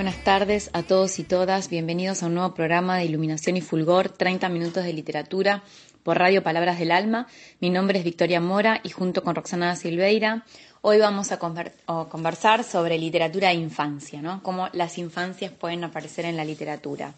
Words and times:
Buenas 0.00 0.24
tardes 0.24 0.70
a 0.72 0.82
todos 0.82 1.18
y 1.18 1.24
todas, 1.24 1.68
bienvenidos 1.68 2.22
a 2.22 2.26
un 2.28 2.34
nuevo 2.36 2.54
programa 2.54 2.96
de 2.96 3.04
Iluminación 3.04 3.58
y 3.58 3.60
Fulgor, 3.60 4.08
30 4.08 4.48
minutos 4.48 4.82
de 4.82 4.94
literatura 4.94 5.62
por 6.04 6.16
Radio 6.18 6.42
Palabras 6.42 6.78
del 6.78 6.90
Alma. 6.90 7.26
Mi 7.60 7.68
nombre 7.68 7.98
es 7.98 8.04
Victoria 8.06 8.40
Mora 8.40 8.80
y 8.82 8.88
junto 8.88 9.22
con 9.22 9.34
Roxana 9.34 9.76
Silveira 9.76 10.46
hoy 10.80 10.96
vamos 10.96 11.32
a, 11.32 11.38
conver- 11.38 11.72
a 11.86 12.06
conversar 12.08 12.64
sobre 12.64 12.96
literatura 12.96 13.50
e 13.50 13.56
infancia, 13.56 14.22
¿no? 14.22 14.42
Cómo 14.42 14.70
las 14.72 14.96
infancias 14.96 15.52
pueden 15.52 15.84
aparecer 15.84 16.24
en 16.24 16.38
la 16.38 16.46
literatura. 16.46 17.12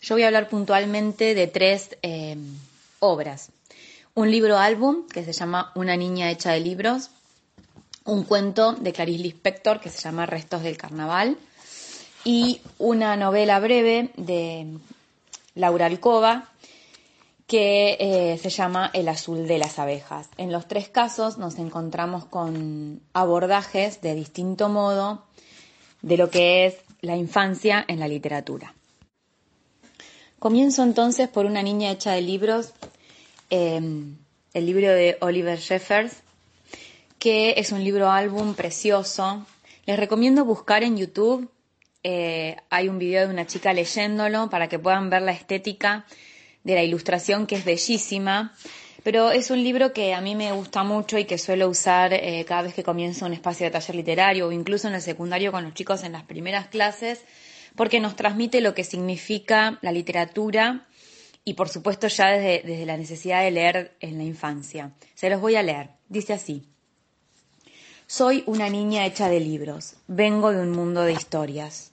Yo 0.00 0.14
voy 0.14 0.22
a 0.22 0.28
hablar 0.28 0.48
puntualmente 0.48 1.34
de 1.34 1.48
tres 1.48 1.98
eh, 2.00 2.38
obras. 3.00 3.50
Un 4.14 4.30
libro 4.30 4.56
álbum 4.56 5.06
que 5.06 5.22
se 5.22 5.34
llama 5.34 5.70
Una 5.74 5.98
niña 5.98 6.30
hecha 6.30 6.52
de 6.52 6.60
libros, 6.60 7.10
un 8.06 8.24
cuento 8.24 8.72
de 8.72 8.90
Clarice 8.94 9.22
Lispector 9.22 9.80
que 9.80 9.90
se 9.90 10.00
llama 10.00 10.24
Restos 10.24 10.62
del 10.62 10.78
Carnaval 10.78 11.36
y 12.24 12.60
una 12.78 13.16
novela 13.16 13.58
breve 13.60 14.10
de 14.16 14.66
Laura 15.54 15.86
Alcoba 15.86 16.48
que 17.46 17.96
eh, 17.98 18.38
se 18.38 18.50
llama 18.50 18.90
El 18.92 19.08
azul 19.08 19.48
de 19.48 19.58
las 19.58 19.78
abejas. 19.78 20.28
En 20.36 20.52
los 20.52 20.68
tres 20.68 20.88
casos 20.88 21.36
nos 21.36 21.58
encontramos 21.58 22.24
con 22.24 23.00
abordajes 23.12 24.00
de 24.00 24.14
distinto 24.14 24.68
modo 24.68 25.24
de 26.02 26.16
lo 26.16 26.30
que 26.30 26.66
es 26.66 26.76
la 27.00 27.16
infancia 27.16 27.84
en 27.88 27.98
la 27.98 28.06
literatura. 28.06 28.74
Comienzo 30.38 30.84
entonces 30.84 31.28
por 31.28 31.44
una 31.44 31.62
niña 31.62 31.90
hecha 31.90 32.12
de 32.12 32.22
libros, 32.22 32.72
eh, 33.50 33.80
el 34.54 34.66
libro 34.66 34.88
de 34.88 35.18
Oliver 35.20 35.58
Jeffers, 35.58 36.22
que 37.18 37.54
es 37.56 37.72
un 37.72 37.82
libro 37.82 38.10
álbum 38.10 38.54
precioso. 38.54 39.44
Les 39.86 39.98
recomiendo 39.98 40.44
buscar 40.44 40.84
en 40.84 40.96
YouTube 40.96 41.50
eh, 42.02 42.56
hay 42.70 42.88
un 42.88 42.98
video 42.98 43.26
de 43.26 43.32
una 43.32 43.46
chica 43.46 43.72
leyéndolo 43.72 44.48
para 44.48 44.68
que 44.68 44.78
puedan 44.78 45.10
ver 45.10 45.22
la 45.22 45.32
estética 45.32 46.06
de 46.64 46.74
la 46.74 46.82
ilustración 46.82 47.46
que 47.46 47.56
es 47.56 47.64
bellísima. 47.64 48.54
Pero 49.02 49.30
es 49.30 49.50
un 49.50 49.62
libro 49.62 49.92
que 49.92 50.12
a 50.12 50.20
mí 50.20 50.34
me 50.34 50.52
gusta 50.52 50.84
mucho 50.84 51.18
y 51.18 51.24
que 51.24 51.38
suelo 51.38 51.68
usar 51.68 52.12
eh, 52.12 52.44
cada 52.46 52.62
vez 52.62 52.74
que 52.74 52.82
comienzo 52.82 53.24
un 53.24 53.32
espacio 53.32 53.64
de 53.64 53.70
taller 53.70 53.96
literario 53.96 54.48
o 54.48 54.52
incluso 54.52 54.88
en 54.88 54.94
el 54.94 55.00
secundario 55.00 55.52
con 55.52 55.64
los 55.64 55.72
chicos 55.72 56.04
en 56.04 56.12
las 56.12 56.24
primeras 56.24 56.66
clases, 56.66 57.24
porque 57.76 58.00
nos 58.00 58.14
transmite 58.14 58.60
lo 58.60 58.74
que 58.74 58.84
significa 58.84 59.78
la 59.80 59.92
literatura 59.92 60.86
y 61.44 61.54
por 61.54 61.70
supuesto 61.70 62.08
ya 62.08 62.28
desde, 62.28 62.62
desde 62.66 62.84
la 62.84 62.98
necesidad 62.98 63.42
de 63.42 63.50
leer 63.50 63.96
en 64.00 64.18
la 64.18 64.24
infancia. 64.24 64.92
Se 65.14 65.30
los 65.30 65.40
voy 65.40 65.56
a 65.56 65.62
leer. 65.62 65.90
Dice 66.08 66.34
así. 66.34 66.70
Soy 68.12 68.42
una 68.48 68.68
niña 68.68 69.06
hecha 69.06 69.28
de 69.28 69.38
libros, 69.38 69.94
vengo 70.08 70.50
de 70.50 70.60
un 70.60 70.72
mundo 70.72 71.02
de 71.02 71.12
historias. 71.12 71.92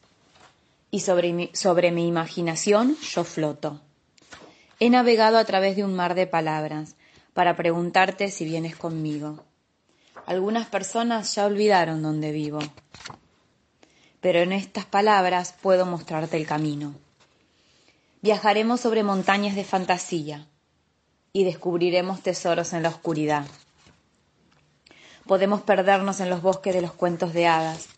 Y 0.89 1.01
sobre 1.01 1.31
mi, 1.31 1.51
sobre 1.53 1.91
mi 1.91 2.07
imaginación 2.07 2.97
yo 2.97 3.23
floto. 3.23 3.81
He 4.79 4.89
navegado 4.89 5.38
a 5.38 5.45
través 5.45 5.75
de 5.75 5.83
un 5.83 5.95
mar 5.95 6.16
de 6.16 6.25
palabras 6.25 6.95
para 7.35 7.56
preguntarte 7.56 8.31
si 8.31 8.45
vienes 8.45 8.75
conmigo. 8.75 9.44
Algunas 10.25 10.66
personas 10.66 11.35
ya 11.35 11.45
olvidaron 11.45 12.01
dónde 12.01 12.31
vivo, 12.31 12.61
pero 14.19 14.39
en 14.39 14.53
estas 14.53 14.85
palabras 14.85 15.53
puedo 15.61 15.85
mostrarte 15.85 16.35
el 16.35 16.47
camino. 16.47 16.95
Viajaremos 18.23 18.81
sobre 18.81 19.03
montañas 19.03 19.53
de 19.53 19.63
fantasía 19.63 20.47
y 21.31 21.44
descubriremos 21.44 22.23
tesoros 22.23 22.73
en 22.73 22.81
la 22.81 22.89
oscuridad. 22.89 23.45
Podemos 25.27 25.61
perdernos 25.61 26.21
en 26.21 26.29
los 26.29 26.41
bosques 26.41 26.73
de 26.73 26.81
los 26.81 26.93
cuentos 26.93 27.33
de 27.33 27.47
hadas 27.47 27.89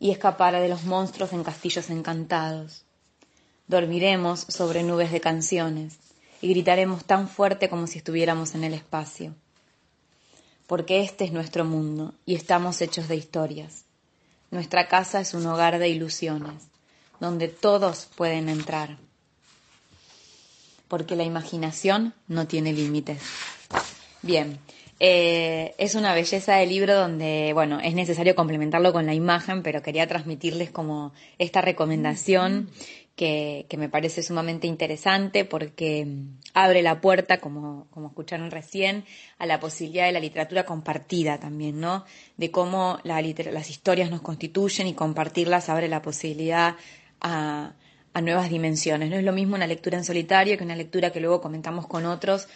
y 0.00 0.10
escapar 0.10 0.58
de 0.58 0.68
los 0.68 0.84
monstruos 0.84 1.34
en 1.34 1.44
castillos 1.44 1.90
encantados. 1.90 2.84
Dormiremos 3.66 4.40
sobre 4.40 4.82
nubes 4.82 5.12
de 5.12 5.20
canciones 5.20 5.98
y 6.40 6.48
gritaremos 6.48 7.04
tan 7.04 7.28
fuerte 7.28 7.68
como 7.68 7.86
si 7.86 7.98
estuviéramos 7.98 8.54
en 8.54 8.64
el 8.64 8.72
espacio. 8.72 9.34
Porque 10.66 11.02
este 11.02 11.24
es 11.24 11.32
nuestro 11.32 11.66
mundo 11.66 12.14
y 12.24 12.36
estamos 12.36 12.80
hechos 12.80 13.08
de 13.08 13.16
historias. 13.16 13.84
Nuestra 14.50 14.88
casa 14.88 15.20
es 15.20 15.34
un 15.34 15.44
hogar 15.46 15.78
de 15.78 15.90
ilusiones, 15.90 16.68
donde 17.20 17.48
todos 17.48 18.08
pueden 18.16 18.48
entrar. 18.48 18.96
Porque 20.88 21.16
la 21.16 21.24
imaginación 21.24 22.14
no 22.28 22.46
tiene 22.46 22.72
límites. 22.72 23.20
Bien, 24.22 24.58
eh, 25.00 25.74
es 25.78 25.94
una 25.94 26.12
belleza 26.14 26.56
de 26.56 26.66
libro 26.66 26.94
donde, 26.94 27.52
bueno, 27.52 27.78
es 27.80 27.94
necesario 27.94 28.34
complementarlo 28.34 28.92
con 28.92 29.06
la 29.06 29.14
imagen, 29.14 29.62
pero 29.62 29.80
quería 29.80 30.08
transmitirles 30.08 30.70
como 30.70 31.12
esta 31.38 31.60
recomendación 31.60 32.70
que, 33.14 33.66
que 33.68 33.76
me 33.76 33.88
parece 33.88 34.22
sumamente 34.22 34.66
interesante 34.66 35.44
porque 35.44 36.06
abre 36.52 36.82
la 36.82 37.00
puerta, 37.00 37.38
como, 37.38 37.86
como 37.90 38.08
escucharon 38.08 38.50
recién, 38.50 39.04
a 39.38 39.46
la 39.46 39.60
posibilidad 39.60 40.06
de 40.06 40.12
la 40.12 40.20
literatura 40.20 40.64
compartida 40.64 41.38
también, 41.38 41.80
¿no? 41.80 42.04
De 42.36 42.50
cómo 42.50 42.98
la 43.04 43.20
las 43.20 43.70
historias 43.70 44.10
nos 44.10 44.22
constituyen 44.22 44.88
y 44.88 44.94
compartirlas 44.94 45.68
abre 45.68 45.88
la 45.88 46.02
posibilidad 46.02 46.76
a, 47.20 47.74
a 48.14 48.20
nuevas 48.20 48.50
dimensiones. 48.50 49.10
No 49.10 49.16
es 49.16 49.24
lo 49.24 49.32
mismo 49.32 49.54
una 49.54 49.66
lectura 49.66 49.96
en 49.96 50.04
solitario 50.04 50.56
que 50.56 50.64
una 50.64 50.76
lectura 50.76 51.10
que 51.10 51.20
luego 51.20 51.40
comentamos 51.40 51.86
con 51.86 52.06
otros 52.06 52.48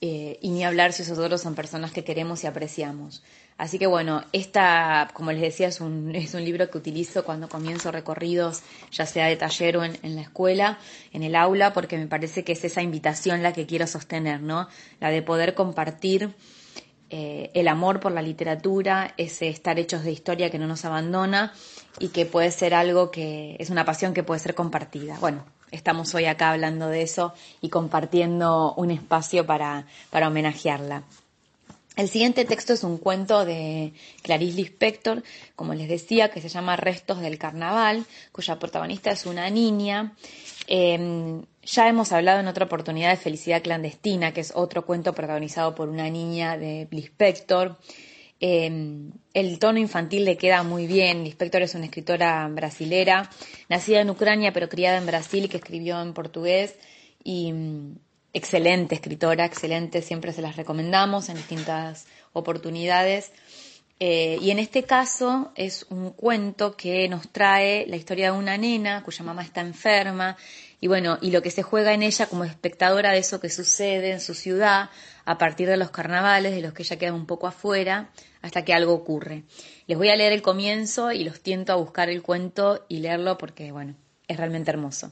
eh, 0.00 0.38
y 0.42 0.50
ni 0.50 0.64
hablar 0.64 0.92
si 0.92 1.02
esos 1.02 1.18
otros 1.18 1.40
son 1.40 1.54
personas 1.54 1.90
que 1.90 2.04
queremos 2.04 2.44
y 2.44 2.46
apreciamos. 2.46 3.22
Así 3.58 3.78
que 3.78 3.86
bueno, 3.86 4.22
esta, 4.32 5.08
como 5.14 5.32
les 5.32 5.40
decía, 5.40 5.68
es 5.68 5.80
un, 5.80 6.14
es 6.14 6.34
un 6.34 6.44
libro 6.44 6.70
que 6.70 6.76
utilizo 6.76 7.24
cuando 7.24 7.48
comienzo 7.48 7.90
recorridos, 7.90 8.62
ya 8.92 9.06
sea 9.06 9.26
de 9.26 9.36
taller 9.36 9.78
o 9.78 9.84
en, 9.84 10.14
la 10.14 10.20
escuela, 10.20 10.78
en 11.12 11.22
el 11.22 11.34
aula, 11.34 11.72
porque 11.72 11.96
me 11.96 12.06
parece 12.06 12.44
que 12.44 12.52
es 12.52 12.64
esa 12.64 12.82
invitación 12.82 13.42
la 13.42 13.54
que 13.54 13.64
quiero 13.64 13.86
sostener, 13.86 14.42
¿no? 14.42 14.68
La 15.00 15.08
de 15.08 15.22
poder 15.22 15.54
compartir 15.54 16.34
eh, 17.08 17.50
el 17.54 17.68
amor 17.68 18.00
por 18.00 18.12
la 18.12 18.20
literatura, 18.20 19.14
ese 19.16 19.48
estar 19.48 19.78
hechos 19.78 20.04
de 20.04 20.12
historia 20.12 20.50
que 20.50 20.58
no 20.58 20.66
nos 20.66 20.84
abandona 20.84 21.54
y 21.98 22.08
que 22.08 22.26
puede 22.26 22.50
ser 22.50 22.74
algo 22.74 23.10
que 23.10 23.56
es 23.58 23.70
una 23.70 23.86
pasión 23.86 24.12
que 24.12 24.22
puede 24.22 24.40
ser 24.40 24.54
compartida. 24.54 25.16
Bueno, 25.18 25.46
estamos 25.70 26.14
hoy 26.14 26.26
acá 26.26 26.50
hablando 26.50 26.88
de 26.88 27.02
eso 27.02 27.32
y 27.60 27.68
compartiendo 27.68 28.74
un 28.74 28.90
espacio 28.90 29.46
para, 29.46 29.86
para 30.10 30.28
homenajearla. 30.28 31.04
El 31.96 32.10
siguiente 32.10 32.44
texto 32.44 32.74
es 32.74 32.84
un 32.84 32.98
cuento 32.98 33.46
de 33.46 33.94
Clarice 34.22 34.56
Lispector, 34.56 35.22
como 35.54 35.72
les 35.72 35.88
decía, 35.88 36.30
que 36.30 36.42
se 36.42 36.50
llama 36.50 36.76
Restos 36.76 37.20
del 37.20 37.38
Carnaval, 37.38 38.04
cuya 38.32 38.58
protagonista 38.58 39.10
es 39.10 39.24
una 39.24 39.48
niña. 39.48 40.12
Eh, 40.68 41.40
ya 41.62 41.88
hemos 41.88 42.12
hablado 42.12 42.40
en 42.40 42.48
otra 42.48 42.66
oportunidad 42.66 43.10
de 43.10 43.16
Felicidad 43.16 43.62
Clandestina, 43.62 44.32
que 44.32 44.42
es 44.42 44.52
otro 44.54 44.84
cuento 44.84 45.14
protagonizado 45.14 45.74
por 45.74 45.88
una 45.88 46.10
niña 46.10 46.58
de 46.58 46.86
Lispector. 46.90 47.78
Eh, 48.40 49.10
el 49.32 49.58
tono 49.58 49.78
infantil 49.78 50.24
le 50.24 50.36
queda 50.36 50.62
muy 50.62 50.86
bien. 50.86 51.24
Lispector 51.24 51.62
es 51.62 51.74
una 51.74 51.86
escritora 51.86 52.46
brasilera, 52.48 53.30
nacida 53.68 54.00
en 54.00 54.10
Ucrania 54.10 54.52
pero 54.52 54.68
criada 54.68 54.98
en 54.98 55.06
Brasil 55.06 55.48
que 55.48 55.56
escribió 55.58 56.00
en 56.00 56.12
portugués. 56.14 56.76
Y 57.22 57.52
mm, 57.52 57.98
excelente 58.32 58.94
escritora, 58.94 59.44
excelente, 59.44 60.02
siempre 60.02 60.32
se 60.32 60.42
las 60.42 60.56
recomendamos 60.56 61.28
en 61.28 61.36
distintas 61.36 62.06
oportunidades. 62.32 63.32
Eh, 63.98 64.36
y 64.42 64.50
en 64.50 64.58
este 64.58 64.82
caso 64.82 65.52
es 65.54 65.86
un 65.88 66.10
cuento 66.10 66.76
que 66.76 67.08
nos 67.08 67.30
trae 67.30 67.86
la 67.86 67.96
historia 67.96 68.30
de 68.30 68.38
una 68.38 68.58
nena 68.58 69.02
cuya 69.02 69.24
mamá 69.24 69.42
está 69.42 69.62
enferma 69.62 70.36
y 70.86 70.88
bueno, 70.88 71.18
y 71.20 71.32
lo 71.32 71.42
que 71.42 71.50
se 71.50 71.64
juega 71.64 71.94
en 71.94 72.04
ella 72.04 72.28
como 72.28 72.44
espectadora 72.44 73.10
de 73.10 73.18
eso 73.18 73.40
que 73.40 73.50
sucede 73.50 74.12
en 74.12 74.20
su 74.20 74.34
ciudad 74.34 74.88
a 75.24 75.36
partir 75.36 75.68
de 75.68 75.76
los 75.76 75.90
carnavales, 75.90 76.54
de 76.54 76.60
los 76.60 76.74
que 76.74 76.84
ella 76.84 76.96
queda 76.96 77.12
un 77.12 77.26
poco 77.26 77.48
afuera, 77.48 78.12
hasta 78.40 78.64
que 78.64 78.72
algo 78.72 78.92
ocurre. 78.92 79.42
Les 79.88 79.98
voy 79.98 80.10
a 80.10 80.14
leer 80.14 80.32
el 80.32 80.42
comienzo 80.42 81.10
y 81.10 81.24
los 81.24 81.40
tiento 81.40 81.72
a 81.72 81.74
buscar 81.74 82.08
el 82.08 82.22
cuento 82.22 82.86
y 82.88 83.00
leerlo 83.00 83.36
porque, 83.36 83.72
bueno, 83.72 83.96
es 84.28 84.36
realmente 84.36 84.70
hermoso. 84.70 85.10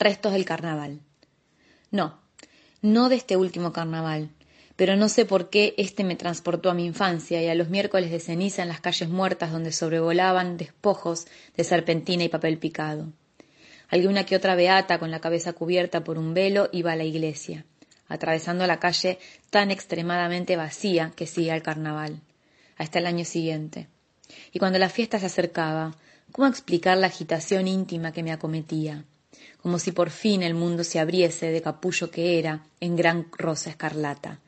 Restos 0.00 0.32
del 0.32 0.44
carnaval. 0.44 0.98
No, 1.92 2.18
no 2.82 3.08
de 3.08 3.14
este 3.14 3.36
último 3.36 3.72
carnaval, 3.72 4.30
pero 4.74 4.96
no 4.96 5.08
sé 5.08 5.26
por 5.26 5.48
qué 5.48 5.76
este 5.78 6.02
me 6.02 6.16
transportó 6.16 6.70
a 6.70 6.74
mi 6.74 6.86
infancia 6.86 7.40
y 7.40 7.46
a 7.46 7.54
los 7.54 7.68
miércoles 7.68 8.10
de 8.10 8.18
ceniza 8.18 8.62
en 8.62 8.68
las 8.68 8.80
calles 8.80 9.08
muertas 9.08 9.52
donde 9.52 9.70
sobrevolaban 9.70 10.56
despojos 10.56 11.28
de 11.56 11.62
serpentina 11.62 12.24
y 12.24 12.28
papel 12.28 12.58
picado. 12.58 13.12
Alguna 13.88 14.24
que 14.24 14.36
otra 14.36 14.54
beata 14.54 14.98
con 14.98 15.10
la 15.10 15.20
cabeza 15.20 15.52
cubierta 15.52 16.04
por 16.04 16.18
un 16.18 16.34
velo 16.34 16.68
iba 16.72 16.92
a 16.92 16.96
la 16.96 17.04
iglesia, 17.04 17.64
atravesando 18.08 18.66
la 18.66 18.80
calle 18.80 19.18
tan 19.50 19.70
extremadamente 19.70 20.56
vacía 20.56 21.12
que 21.14 21.26
sigue 21.26 21.52
al 21.52 21.62
carnaval, 21.62 22.20
hasta 22.76 22.98
el 22.98 23.06
año 23.06 23.24
siguiente. 23.24 23.88
Y 24.52 24.58
cuando 24.58 24.78
la 24.78 24.88
fiesta 24.88 25.18
se 25.18 25.26
acercaba, 25.26 25.94
¿cómo 26.32 26.48
explicar 26.48 26.98
la 26.98 27.08
agitación 27.08 27.68
íntima 27.68 28.12
que 28.12 28.22
me 28.22 28.32
acometía? 28.32 29.04
Como 29.62 29.78
si 29.78 29.92
por 29.92 30.10
fin 30.10 30.42
el 30.42 30.54
mundo 30.54 30.84
se 30.84 30.98
abriese 30.98 31.50
de 31.50 31.62
capullo 31.62 32.10
que 32.10 32.38
era 32.38 32.64
en 32.80 32.96
gran 32.96 33.28
rosa 33.36 33.70
escarlata 33.70 34.40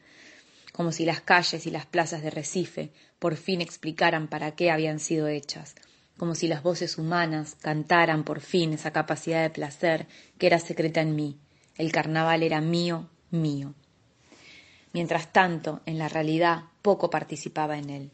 como 0.77 0.93
si 0.93 1.07
las 1.07 1.23
calles 1.23 1.67
y 1.67 1.71
las 1.71 1.87
plazas 1.87 2.23
de 2.23 2.29
Recife 2.29 2.91
por 3.19 3.37
fin 3.37 3.63
explicaran 3.63 4.29
para 4.29 4.55
qué 4.55 4.71
habían 4.71 5.01
sido 5.01 5.27
hechas, 5.27 5.75
como 6.17 6.35
si 6.35 6.49
las 6.49 6.63
voces 6.63 6.99
humanas 6.99 7.57
cantaran 7.61 8.25
por 8.25 8.41
fin 8.41 8.73
esa 8.73 8.93
capacidad 8.93 9.43
de 9.43 9.51
placer 9.51 10.07
que 10.39 10.47
era 10.47 10.59
secreta 10.59 11.01
en 11.01 11.15
mí. 11.15 11.39
El 11.77 11.93
carnaval 11.93 12.43
era 12.43 12.61
mío, 12.61 13.09
mío. 13.31 13.75
Mientras 14.93 15.33
tanto, 15.33 15.81
en 15.85 15.99
la 15.99 16.09
realidad, 16.09 16.65
poco 16.81 17.11
participaba 17.11 17.77
en 17.77 17.91
él. 17.91 18.11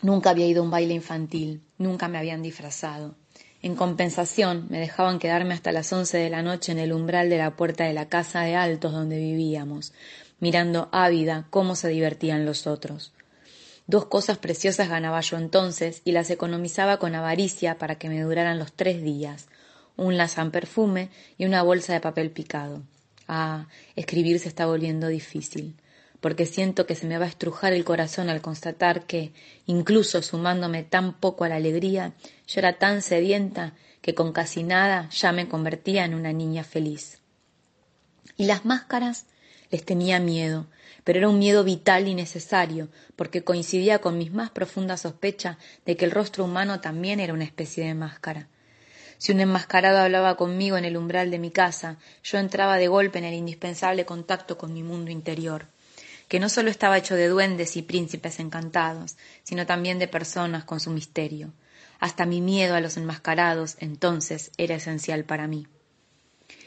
Nunca 0.00 0.30
había 0.30 0.46
ido 0.46 0.62
a 0.62 0.64
un 0.64 0.70
baile 0.70 0.94
infantil, 0.94 1.62
nunca 1.76 2.08
me 2.08 2.18
habían 2.18 2.42
disfrazado. 2.42 3.16
En 3.60 3.74
compensación, 3.74 4.66
me 4.70 4.78
dejaban 4.78 5.18
quedarme 5.18 5.52
hasta 5.52 5.72
las 5.72 5.92
once 5.92 6.16
de 6.16 6.30
la 6.30 6.42
noche 6.42 6.70
en 6.70 6.78
el 6.78 6.92
umbral 6.92 7.28
de 7.28 7.38
la 7.38 7.56
puerta 7.56 7.84
de 7.84 7.92
la 7.92 8.08
casa 8.08 8.42
de 8.42 8.54
altos 8.54 8.92
donde 8.92 9.18
vivíamos, 9.18 9.92
mirando 10.38 10.88
ávida 10.92 11.48
cómo 11.50 11.74
se 11.74 11.88
divertían 11.88 12.46
los 12.46 12.68
otros. 12.68 13.12
Dos 13.88 14.06
cosas 14.06 14.38
preciosas 14.38 14.88
ganaba 14.88 15.20
yo 15.20 15.36
entonces 15.36 16.02
y 16.04 16.12
las 16.12 16.30
economizaba 16.30 16.98
con 16.98 17.16
avaricia 17.16 17.76
para 17.76 17.96
que 17.96 18.08
me 18.08 18.20
duraran 18.22 18.60
los 18.60 18.72
tres 18.72 19.02
días, 19.02 19.48
un 19.96 20.16
lazán 20.16 20.52
perfume 20.52 21.10
y 21.36 21.46
una 21.46 21.64
bolsa 21.64 21.92
de 21.92 22.00
papel 22.00 22.30
picado. 22.30 22.84
Ah, 23.26 23.66
escribir 23.96 24.38
se 24.38 24.48
está 24.48 24.66
volviendo 24.66 25.08
difícil 25.08 25.74
porque 26.20 26.46
siento 26.46 26.86
que 26.86 26.94
se 26.94 27.06
me 27.06 27.18
va 27.18 27.26
a 27.26 27.28
estrujar 27.28 27.72
el 27.72 27.84
corazón 27.84 28.28
al 28.28 28.40
constatar 28.40 29.06
que, 29.06 29.32
incluso 29.66 30.22
sumándome 30.22 30.82
tan 30.82 31.14
poco 31.14 31.44
a 31.44 31.48
la 31.48 31.56
alegría, 31.56 32.12
yo 32.46 32.60
era 32.60 32.78
tan 32.78 33.02
sedienta 33.02 33.74
que 34.00 34.14
con 34.14 34.32
casi 34.32 34.62
nada 34.62 35.08
ya 35.10 35.32
me 35.32 35.48
convertía 35.48 36.04
en 36.04 36.14
una 36.14 36.32
niña 36.32 36.64
feliz. 36.64 37.20
Y 38.36 38.46
las 38.46 38.64
máscaras 38.64 39.26
les 39.70 39.84
tenía 39.84 40.18
miedo, 40.18 40.66
pero 41.08 41.20
era 41.20 41.30
un 41.30 41.38
miedo 41.38 41.64
vital 41.64 42.06
y 42.06 42.14
necesario, 42.14 42.90
porque 43.16 43.42
coincidía 43.42 43.98
con 43.98 44.18
mis 44.18 44.30
más 44.30 44.50
profundas 44.50 45.00
sospechas 45.00 45.56
de 45.86 45.96
que 45.96 46.04
el 46.04 46.10
rostro 46.10 46.44
humano 46.44 46.82
también 46.82 47.18
era 47.18 47.32
una 47.32 47.44
especie 47.44 47.86
de 47.86 47.94
máscara. 47.94 48.48
Si 49.16 49.32
un 49.32 49.40
enmascarado 49.40 50.00
hablaba 50.00 50.36
conmigo 50.36 50.76
en 50.76 50.84
el 50.84 50.98
umbral 50.98 51.30
de 51.30 51.38
mi 51.38 51.50
casa, 51.50 51.96
yo 52.22 52.36
entraba 52.36 52.76
de 52.76 52.88
golpe 52.88 53.16
en 53.20 53.24
el 53.24 53.32
indispensable 53.32 54.04
contacto 54.04 54.58
con 54.58 54.74
mi 54.74 54.82
mundo 54.82 55.10
interior 55.10 55.68
que 56.28 56.40
no 56.40 56.50
solo 56.50 56.68
estaba 56.68 56.98
hecho 56.98 57.14
de 57.14 57.28
duendes 57.28 57.78
y 57.78 57.80
príncipes 57.80 58.38
encantados, 58.38 59.16
sino 59.44 59.64
también 59.64 59.98
de 59.98 60.08
personas 60.08 60.64
con 60.64 60.78
su 60.78 60.90
misterio. 60.90 61.54
Hasta 62.00 62.26
mi 62.26 62.42
miedo 62.42 62.74
a 62.74 62.82
los 62.82 62.98
enmascarados 62.98 63.78
entonces 63.80 64.50
era 64.58 64.74
esencial 64.74 65.24
para 65.24 65.46
mí. 65.46 65.66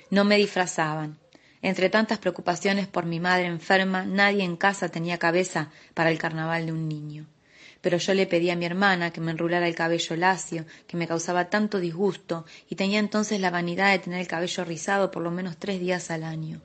No 0.10 0.26
me 0.26 0.38
disfrazaban. 0.38 1.21
Entre 1.62 1.90
tantas 1.90 2.18
preocupaciones 2.18 2.88
por 2.88 3.06
mi 3.06 3.20
madre 3.20 3.46
enferma, 3.46 4.04
nadie 4.04 4.44
en 4.44 4.58
casa 4.58 4.90
tenía 4.90 5.20
cabeza 5.20 5.70
para 5.94 6.10
el 6.10 6.18
carnaval 6.18 6.66
de 6.66 6.72
un 6.72 6.88
niño. 6.88 7.28
Pero 7.82 7.98
yo 7.98 8.14
le 8.14 8.28
pedí 8.28 8.50
a 8.50 8.56
mi 8.56 8.66
hermana 8.66 9.12
que 9.12 9.22
me 9.22 9.32
enrulara 9.32 9.68
el 9.68 9.76
cabello 9.76 10.16
lacio, 10.16 10.66
que 10.88 10.98
me 10.98 11.08
causaba 11.08 11.50
tanto 11.50 11.80
disgusto, 11.80 12.46
y 12.70 12.76
tenía 12.76 13.00
entonces 13.00 13.40
la 13.40 13.50
vanidad 13.50 13.92
de 13.92 14.00
tener 14.00 14.20
el 14.20 14.28
cabello 14.28 14.64
rizado 14.66 15.12
por 15.12 15.24
lo 15.24 15.32
menos 15.32 15.58
tres 15.58 15.80
días 15.80 16.10
al 16.12 16.24
año. 16.24 16.62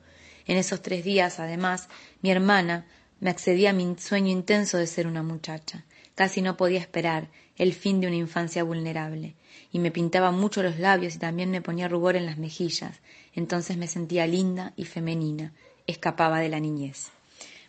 En 0.46 0.56
esos 0.56 0.80
tres 0.82 1.04
días, 1.04 1.40
además, 1.40 1.88
mi 2.22 2.30
hermana 2.30 2.86
me 3.20 3.30
accedía 3.30 3.70
a 3.70 3.72
mi 3.72 3.96
sueño 3.98 4.30
intenso 4.30 4.78
de 4.78 4.86
ser 4.86 5.06
una 5.06 5.22
muchacha. 5.22 5.84
Casi 6.14 6.40
no 6.40 6.56
podía 6.56 6.80
esperar 6.80 7.28
el 7.56 7.72
fin 7.72 8.00
de 8.00 8.06
una 8.06 8.16
infancia 8.16 8.62
vulnerable, 8.62 9.34
y 9.72 9.78
me 9.78 9.90
pintaba 9.90 10.30
mucho 10.30 10.62
los 10.62 10.78
labios 10.78 11.14
y 11.14 11.18
también 11.18 11.50
me 11.50 11.62
ponía 11.62 11.88
rubor 11.88 12.16
en 12.16 12.26
las 12.26 12.38
mejillas. 12.38 13.00
Entonces 13.36 13.76
me 13.76 13.86
sentía 13.86 14.26
linda 14.26 14.72
y 14.76 14.86
femenina, 14.86 15.52
escapaba 15.86 16.40
de 16.40 16.48
la 16.48 16.58
niñez. 16.58 17.10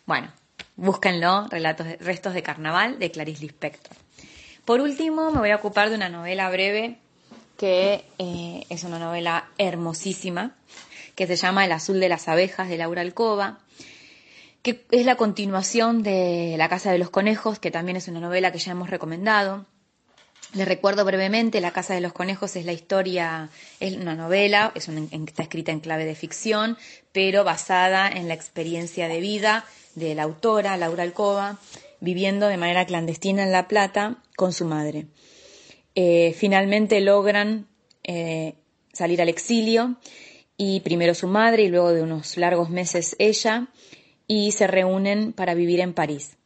Bueno, 0.06 0.32
búsquenlo, 0.76 1.46
Relatos 1.48 1.86
de, 1.86 1.96
Restos 1.98 2.34
de 2.34 2.42
Carnaval 2.42 2.98
de 2.98 3.10
Clarice 3.10 3.42
Lispector. 3.42 3.96
Por 4.64 4.80
último, 4.80 5.30
me 5.30 5.38
voy 5.38 5.50
a 5.50 5.56
ocupar 5.56 5.90
de 5.90 5.96
una 5.96 6.08
novela 6.08 6.50
breve 6.50 6.98
que 7.58 8.04
eh, 8.18 8.64
es 8.70 8.84
una 8.84 8.98
novela 8.98 9.50
hermosísima, 9.58 10.56
que 11.14 11.26
se 11.26 11.36
llama 11.36 11.64
El 11.64 11.72
azul 11.72 12.00
de 12.00 12.08
las 12.08 12.28
abejas 12.28 12.68
de 12.68 12.78
Laura 12.78 13.02
Alcoba, 13.02 13.58
que 14.62 14.86
es 14.90 15.04
la 15.04 15.16
continuación 15.16 16.02
de 16.02 16.54
La 16.56 16.68
casa 16.68 16.92
de 16.92 16.98
los 16.98 17.10
conejos, 17.10 17.58
que 17.58 17.70
también 17.70 17.96
es 17.96 18.08
una 18.08 18.20
novela 18.20 18.52
que 18.52 18.58
ya 18.58 18.72
hemos 18.72 18.88
recomendado. 18.90 19.66
Les 20.54 20.66
recuerdo 20.66 21.04
brevemente, 21.04 21.60
La 21.60 21.72
Casa 21.72 21.94
de 21.94 22.00
los 22.00 22.14
Conejos 22.14 22.56
es 22.56 22.64
la 22.64 22.72
historia, 22.72 23.50
es 23.80 23.94
una 23.96 24.14
novela, 24.14 24.72
es 24.74 24.88
está 24.88 25.42
escrita 25.42 25.72
en 25.72 25.80
clave 25.80 26.06
de 26.06 26.14
ficción, 26.14 26.78
pero 27.12 27.44
basada 27.44 28.08
en 28.08 28.28
la 28.28 28.34
experiencia 28.34 29.08
de 29.08 29.20
vida 29.20 29.66
de 29.94 30.14
la 30.14 30.22
autora, 30.22 30.78
Laura 30.78 31.02
Alcoba, 31.02 31.58
viviendo 32.00 32.48
de 32.48 32.56
manera 32.56 32.86
clandestina 32.86 33.42
en 33.42 33.52
La 33.52 33.68
Plata 33.68 34.22
con 34.36 34.54
su 34.54 34.64
madre. 34.64 35.06
Eh, 35.94 36.34
finalmente 36.34 37.00
logran 37.02 37.66
eh, 38.04 38.54
salir 38.92 39.20
al 39.20 39.28
exilio 39.28 39.96
y 40.56 40.80
primero 40.80 41.14
su 41.14 41.26
madre 41.26 41.64
y 41.64 41.68
luego 41.68 41.92
de 41.92 42.02
unos 42.02 42.38
largos 42.38 42.70
meses 42.70 43.16
ella, 43.18 43.68
y 44.26 44.52
se 44.52 44.66
reúnen 44.66 45.32
para 45.32 45.54
vivir 45.54 45.80
en 45.80 45.92
París, 45.92 46.37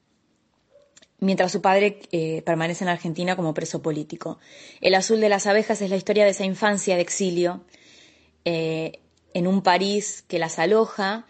mientras 1.23 1.53
su 1.53 1.63
padre 1.63 2.01
eh, 2.11 2.43
permanece 2.43 2.83
en 2.83 2.91
Argentina 2.91 3.37
como 3.37 3.55
preso 3.55 3.81
político. 3.81 4.41
El 4.81 4.95
azul 4.95 5.21
de 5.21 5.29
las 5.29 5.47
abejas 5.47 5.81
es 5.81 5.89
la 5.89 5.97
historia 5.97 6.25
de 6.25 6.31
esa 6.31 6.45
infancia 6.45 6.97
de 6.97 7.03
exilio 7.03 7.65
eh, 8.45 9.01
en 9.33 9.47
un 9.47 9.63
París 9.63 10.25
que 10.27 10.41
las 10.41 10.59
aloja, 10.59 11.27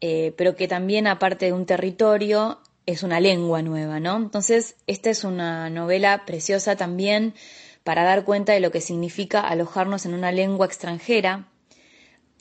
eh, 0.00 0.32
pero 0.38 0.56
que 0.56 0.68
también, 0.68 1.06
aparte 1.06 1.46
de 1.46 1.52
un 1.52 1.66
territorio, 1.66 2.60
es 2.86 3.02
una 3.02 3.20
lengua 3.20 3.60
nueva, 3.60 4.00
¿no? 4.00 4.16
Entonces, 4.16 4.76
esta 4.86 5.10
es 5.10 5.22
una 5.22 5.68
novela 5.68 6.24
preciosa 6.24 6.76
también 6.76 7.34
para 7.84 8.04
dar 8.04 8.24
cuenta 8.24 8.54
de 8.54 8.60
lo 8.60 8.70
que 8.70 8.80
significa 8.80 9.40
alojarnos 9.40 10.06
en 10.06 10.14
una 10.14 10.32
lengua 10.32 10.64
extranjera, 10.64 11.48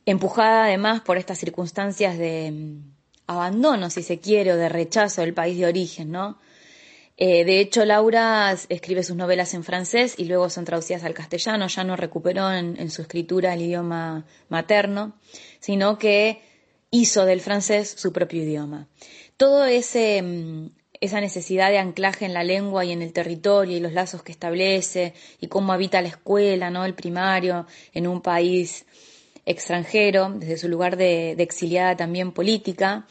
empujada 0.05 0.63
además 0.63 1.01
por 1.01 1.17
estas 1.17 1.39
circunstancias 1.39 2.17
de 2.17 2.51
mm, 2.51 2.93
abandono, 3.27 3.89
si 3.89 4.01
se 4.01 4.19
quiere, 4.19 4.53
o 4.53 4.55
de 4.55 4.69
rechazo 4.69 5.21
del 5.21 5.33
país 5.33 5.57
de 5.57 5.65
origen, 5.65 6.11
¿no? 6.11 6.37
Eh, 7.17 7.45
de 7.45 7.61
hecho, 7.61 7.85
Laura 7.85 8.55
escribe 8.69 9.03
sus 9.03 9.15
novelas 9.15 9.53
en 9.53 9.63
francés 9.63 10.15
y 10.17 10.25
luego 10.25 10.49
son 10.49 10.65
traducidas 10.65 11.03
al 11.03 11.13
castellano, 11.13 11.67
ya 11.67 11.83
no 11.83 11.95
recuperó 11.95 12.51
en, 12.51 12.89
su 12.89 13.01
escritura 13.01 13.53
el 13.53 13.61
idioma 13.61 14.25
materno, 14.49 15.15
sino 15.59 15.97
que 15.97 16.41
hizo 16.91 17.25
del 17.25 17.39
francés 17.39 17.93
su 17.97 18.11
propio 18.11 18.43
idioma. 18.43 18.87
Todo 19.37 19.65
ese, 19.65 20.21
mm, 20.21 20.69
esa 20.99 21.21
necesidad 21.21 21.69
de 21.69 21.77
anclaje 21.77 22.25
en 22.25 22.33
la 22.33 22.43
lengua 22.43 22.83
y 22.83 22.91
en 22.91 23.01
el 23.01 23.13
territorio 23.13 23.77
y 23.77 23.79
los 23.79 23.93
lazos 23.93 24.21
que 24.21 24.31
establece 24.31 25.13
y 25.39 25.47
cómo 25.47 25.71
habita 25.71 26.01
la 26.01 26.09
escuela, 26.09 26.69
¿no? 26.69 26.85
el 26.85 26.95
primario, 26.95 27.65
en 27.93 28.07
un 28.07 28.21
país 28.21 28.85
extranjero, 29.45 30.31
desde 30.35 30.57
su 30.57 30.67
lugar 30.67 30.97
de, 30.97 31.31
exiliada 31.33 31.95
también 31.95 32.31
política, 32.31 33.05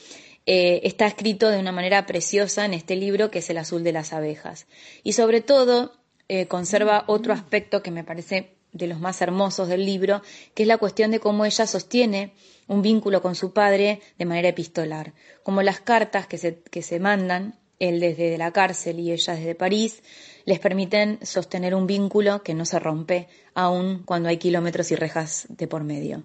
eh, 0.47 0.81
está 0.85 1.07
escrito 1.07 1.51
de 1.51 1.59
una 1.59 1.73
manera 1.73 2.07
preciosa 2.07 2.65
en 2.65 2.75
este 2.75 2.97
libro 2.97 3.31
que 3.31 3.39
es 3.39 3.51
El 3.51 3.59
azul 3.59 3.83
de 3.83 3.93
las 3.93 4.13
abejas. 4.13 4.67
Y 5.03 5.13
sobre 5.13 5.41
todo 5.41 5.93
eh, 6.29 6.47
conserva 6.47 7.05
otro 7.07 7.33
aspecto 7.33 7.83
que 7.83 7.91
me 7.91 8.05
parece 8.05 8.55
de 8.73 8.87
los 8.89 9.01
más 9.01 9.23
hermosos 9.23 9.69
del 9.69 9.87
libro, 9.87 10.21
que 10.55 10.65
es 10.65 10.67
la 10.67 10.79
cuestión 10.79 11.11
de 11.11 11.21
cómo 11.21 11.45
ella 11.45 11.67
sostiene 11.67 12.33
un 12.67 12.83
vínculo 12.83 13.23
con 13.23 13.35
su 13.35 13.53
padre 13.53 14.01
de 14.19 14.25
manera 14.25 14.49
epistolar, 14.49 15.15
como 15.43 15.63
las 15.63 15.81
cartas 15.81 16.27
que 16.27 16.39
se, 16.39 16.61
que 16.71 16.83
se 16.83 16.99
mandan, 16.99 17.59
él 17.79 18.01
desde 18.01 18.37
la 18.37 18.53
cárcel 18.53 18.99
y 18.99 19.13
ella 19.13 19.35
desde 19.35 19.55
París, 19.55 20.03
les 20.45 20.59
permiten 20.59 21.19
sostener 21.23 21.75
un 21.75 21.87
vínculo 21.87 22.43
que 22.43 22.55
no 22.55 22.65
se 22.65 22.79
rompe 22.79 23.29
aun 23.55 24.03
cuando 24.05 24.29
hay 24.29 24.39
kilómetros 24.39 24.91
y 24.91 24.97
rejas 24.97 25.47
de 25.49 25.69
por 25.69 25.85
medio. 25.85 26.25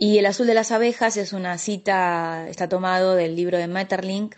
Y 0.00 0.18
El 0.18 0.26
azul 0.26 0.46
de 0.46 0.54
las 0.54 0.70
abejas 0.70 1.16
es 1.16 1.32
una 1.32 1.58
cita, 1.58 2.46
está 2.48 2.68
tomado 2.68 3.16
del 3.16 3.34
libro 3.34 3.58
de 3.58 3.66
Metterlink 3.66 4.36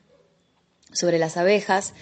sobre 0.91 1.19
las 1.19 1.37
abejas, 1.37 1.93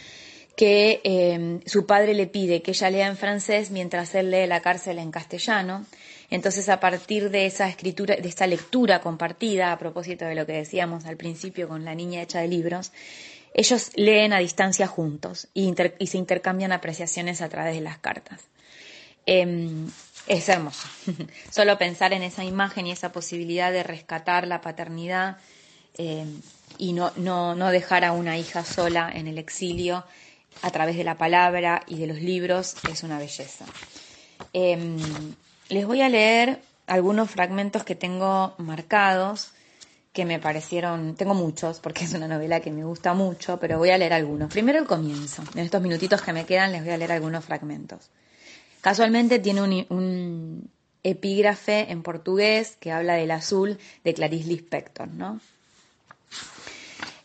que 0.56 1.00
eh, 1.02 1.58
su 1.66 1.84
padre 1.84 2.14
le 2.14 2.28
pide 2.28 2.62
que 2.62 2.70
ella 2.70 2.88
lea 2.88 3.08
en 3.08 3.16
francés 3.16 3.72
mientras 3.72 4.14
él 4.14 4.30
lee 4.30 4.46
La 4.46 4.60
cárcel 4.60 5.00
en 5.00 5.10
castellano. 5.10 5.84
Entonces, 6.30 6.68
a 6.68 6.78
partir 6.78 7.30
de 7.30 7.46
esa 7.46 7.68
escritura, 7.68 8.14
de 8.14 8.28
esta 8.28 8.46
lectura 8.46 9.00
compartida, 9.00 9.72
a 9.72 9.78
propósito 9.78 10.24
de 10.24 10.36
lo 10.36 10.46
que 10.46 10.52
decíamos 10.52 11.04
al 11.06 11.16
principio 11.16 11.66
con 11.66 11.84
la 11.84 11.96
niña 11.96 12.22
hecha 12.22 12.40
de 12.40 12.46
libros, 12.46 12.92
ellos 13.54 13.90
leen 13.96 14.32
a 14.32 14.38
distancia 14.38 14.86
juntos 14.86 15.48
y, 15.52 15.74
se 16.06 16.18
intercambian 16.18 16.70
apreciaciones 16.70 17.42
a 17.42 17.48
través 17.48 17.74
de 17.74 17.80
las 17.80 17.98
cartas. 17.98 18.40
Em, 19.26 19.90
es 20.28 20.48
hermoso. 20.48 20.86
Solo 21.50 21.78
pensar 21.78 22.12
en 22.12 22.22
esa 22.22 22.44
imagen 22.44 22.86
y 22.86 22.92
esa 22.92 23.12
posibilidad 23.12 23.72
de 23.72 23.82
rescatar 23.82 24.46
la 24.46 24.60
paternidad 24.60 25.38
em, 25.96 26.40
y 26.76 26.92
no, 26.92 27.12
no, 27.16 27.54
no 27.54 27.70
dejar 27.70 28.04
a 28.04 28.12
una 28.12 28.38
hija 28.38 28.64
sola 28.64 29.10
en 29.12 29.26
el 29.26 29.38
exilio 29.38 30.04
a 30.62 30.70
través 30.70 30.96
de 30.96 31.04
la 31.04 31.16
palabra 31.16 31.82
y 31.86 31.98
de 31.98 32.06
los 32.06 32.18
libros 32.18 32.76
es 32.90 33.02
una 33.02 33.18
belleza. 33.18 33.64
Em, 34.52 34.98
les 35.68 35.86
voy 35.86 36.02
a 36.02 36.08
leer 36.08 36.60
algunos 36.86 37.30
fragmentos 37.30 37.84
que 37.84 37.94
tengo 37.94 38.54
marcados 38.58 39.52
que 40.12 40.24
me 40.24 40.38
parecieron, 40.38 41.14
tengo 41.14 41.34
muchos 41.34 41.80
porque 41.80 42.04
es 42.04 42.12
una 42.12 42.26
novela 42.28 42.60
que 42.60 42.70
me 42.70 42.84
gusta 42.84 43.14
mucho, 43.14 43.58
pero 43.60 43.78
voy 43.78 43.90
a 43.90 43.98
leer 43.98 44.12
algunos. 44.12 44.50
Primero 44.50 44.78
el 44.78 44.86
comienzo. 44.86 45.42
En 45.54 45.60
estos 45.60 45.80
minutitos 45.80 46.22
que 46.22 46.32
me 46.32 46.44
quedan 46.44 46.72
les 46.72 46.82
voy 46.82 46.92
a 46.92 46.96
leer 46.96 47.12
algunos 47.12 47.44
fragmentos. 47.44 48.10
Casualmente 48.80 49.38
tiene 49.38 49.86
un, 49.88 50.70
epígrafe 51.02 51.90
en 51.90 52.02
portugués 52.02 52.76
que 52.80 52.92
habla 52.92 53.14
del 53.14 53.30
azul 53.30 53.78
de 54.04 54.14
Clarice 54.14 54.48
Lispector, 54.48 55.08
¿no? 55.08 55.40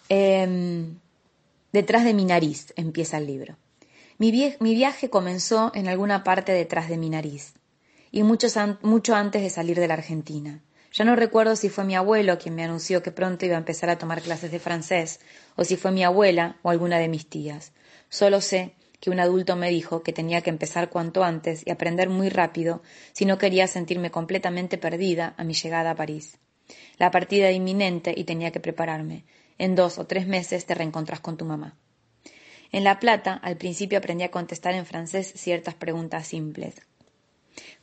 Em, 0.10 0.96
detrás 1.72 2.06
de 2.06 2.14
mi 2.14 2.24
nariz 2.24 2.72
empieza 2.76 3.18
el 3.18 3.28
libro. 3.28 3.58
Mi, 4.20 4.32
viaje 4.76 5.10
comenzó 5.10 5.72
en 5.74 5.88
alguna 5.88 6.24
parte 6.24 6.52
detrás 6.52 6.88
de 6.88 6.98
mi 6.98 7.10
nariz 7.10 7.54
y 8.12 8.24
mucho 8.24 9.16
antes 9.16 9.42
de 9.42 9.50
salir 9.50 9.80
de 9.80 9.88
la 9.88 9.96
Argentina. 9.96 10.62
Ya 10.94 11.04
no 11.04 11.16
recuerdo 11.16 11.56
si 11.56 11.70
fue 11.70 11.84
mi 11.84 11.96
abuelo 11.96 12.38
quien 12.38 12.54
me 12.54 12.64
anunció 12.64 13.02
que 13.02 13.12
pronto 13.12 13.46
iba 13.46 13.56
a 13.56 13.60
empezar 13.60 13.90
a 13.90 13.98
tomar 13.98 14.22
clases 14.22 14.52
de 14.52 14.60
francés, 14.60 15.20
o 15.56 15.64
si 15.64 15.76
fue 15.76 15.92
mi 15.92 16.04
abuela 16.04 16.58
o 16.62 16.70
alguna 16.70 17.00
de 17.00 17.08
mis 17.08 17.28
tías. 17.28 17.72
Solo 18.10 18.40
sé 18.42 18.76
que 19.04 19.10
un 19.10 19.20
adulto 19.20 19.58
me 19.58 19.70
dijo 19.70 20.02
que 20.02 20.14
tenía 20.14 20.40
que 20.40 20.50
empezar 20.50 20.90
cuanto 20.90 21.26
antes 21.26 21.62
y 21.66 21.72
aprender 21.72 22.08
muy 22.08 22.30
rápido 22.30 22.82
si 23.12 23.26
no 23.26 23.38
quería 23.38 23.68
sentirme 23.68 24.12
completamente 24.12 24.78
perdida 24.78 25.34
a 25.36 25.44
mi 25.44 25.56
llegada 25.56 25.92
a 25.92 25.96
París. 25.96 26.38
La 26.98 27.12
partida 27.12 27.48
era 27.48 27.52
inminente 27.52 28.14
y 28.16 28.24
tenía 28.24 28.52
que 28.52 28.62
prepararme. 28.62 29.26
En 29.58 29.76
dos 29.76 30.00
o 30.00 30.08
tres 30.08 30.26
meses 30.26 30.66
te 30.66 30.74
reencontras 30.74 31.20
con 31.20 31.36
tu 31.36 31.44
mamá. 31.44 31.76
En 32.72 32.86
La 32.86 32.98
Plata, 33.02 33.34
al 33.34 33.58
principio 33.58 33.98
aprendí 33.98 34.24
a 34.24 34.32
contestar 34.32 34.74
en 34.74 34.86
francés 34.86 35.34
ciertas 35.36 35.76
preguntas 35.76 36.26
simples, 36.26 36.76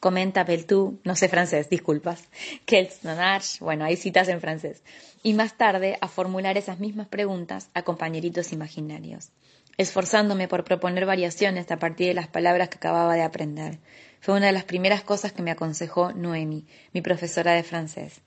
Comenta 0.00 0.44
Peltú, 0.44 0.98
no 1.04 1.14
sé 1.14 1.28
francés, 1.28 1.68
disculpas. 1.68 2.24
Kels 2.64 3.04
Nanage, 3.04 3.58
bueno, 3.60 3.84
hay 3.84 3.96
citas 3.96 4.28
en 4.28 4.40
francés. 4.40 4.82
Y 5.22 5.34
más 5.34 5.56
tarde 5.56 5.98
a 6.00 6.08
formular 6.08 6.56
esas 6.56 6.80
mismas 6.80 7.08
preguntas 7.08 7.70
a 7.74 7.82
compañeritos 7.82 8.52
imaginarios, 8.52 9.30
esforzándome 9.76 10.48
por 10.48 10.64
proponer 10.64 11.06
variaciones 11.06 11.70
a 11.70 11.78
partir 11.78 12.08
de 12.08 12.14
las 12.14 12.28
palabras 12.28 12.68
que 12.68 12.76
acababa 12.76 13.14
de 13.14 13.22
aprender. 13.22 13.78
Fue 14.20 14.34
una 14.36 14.46
de 14.46 14.52
las 14.52 14.64
primeras 14.64 15.02
cosas 15.02 15.32
que 15.32 15.42
me 15.42 15.50
aconsejó 15.50 16.12
Noemi, 16.12 16.66
mi 16.92 17.00
profesora 17.00 17.52
de 17.52 17.62
francés. 17.62 18.20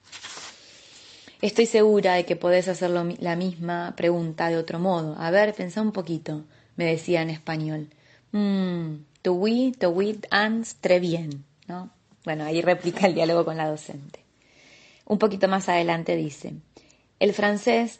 Estoy 1.42 1.66
segura 1.66 2.14
de 2.14 2.26
que 2.26 2.36
podés 2.36 2.68
hacer 2.68 2.90
la 2.90 3.36
misma 3.36 3.94
pregunta 3.96 4.48
de 4.50 4.58
otro 4.58 4.80
modo. 4.80 5.16
A 5.20 5.30
ver, 5.30 5.54
pensá 5.54 5.82
un 5.82 5.92
poquito, 5.92 6.46
me 6.78 6.86
decía 6.86 7.22
en 7.22 7.30
español. 7.30 7.90
Mmm, 8.32 8.96
To 9.24 9.32
we, 9.34 9.72
to 9.80 9.90
with, 9.90 10.26
ans, 10.32 10.76
très 10.82 11.00
bien. 11.00 11.46
¿no? 11.68 11.90
Bueno, 12.26 12.44
ahí 12.44 12.62
replica 12.62 13.08
el 13.08 13.16
diálogo 13.16 13.46
con 13.46 13.56
la 13.56 13.70
docente. 13.70 14.20
Un 15.06 15.18
poquito 15.18 15.48
más 15.48 15.70
adelante 15.70 16.16
dice, 16.18 16.54
el 17.20 17.34
francés 17.34 18.00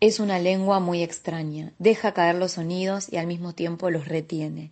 es 0.00 0.20
una 0.20 0.38
lengua 0.38 0.80
muy 0.80 1.02
extraña, 1.02 1.72
deja 1.78 2.14
caer 2.14 2.36
los 2.36 2.52
sonidos 2.52 3.12
y 3.12 3.16
al 3.16 3.26
mismo 3.26 3.54
tiempo 3.54 3.90
los 3.90 4.06
retiene, 4.06 4.70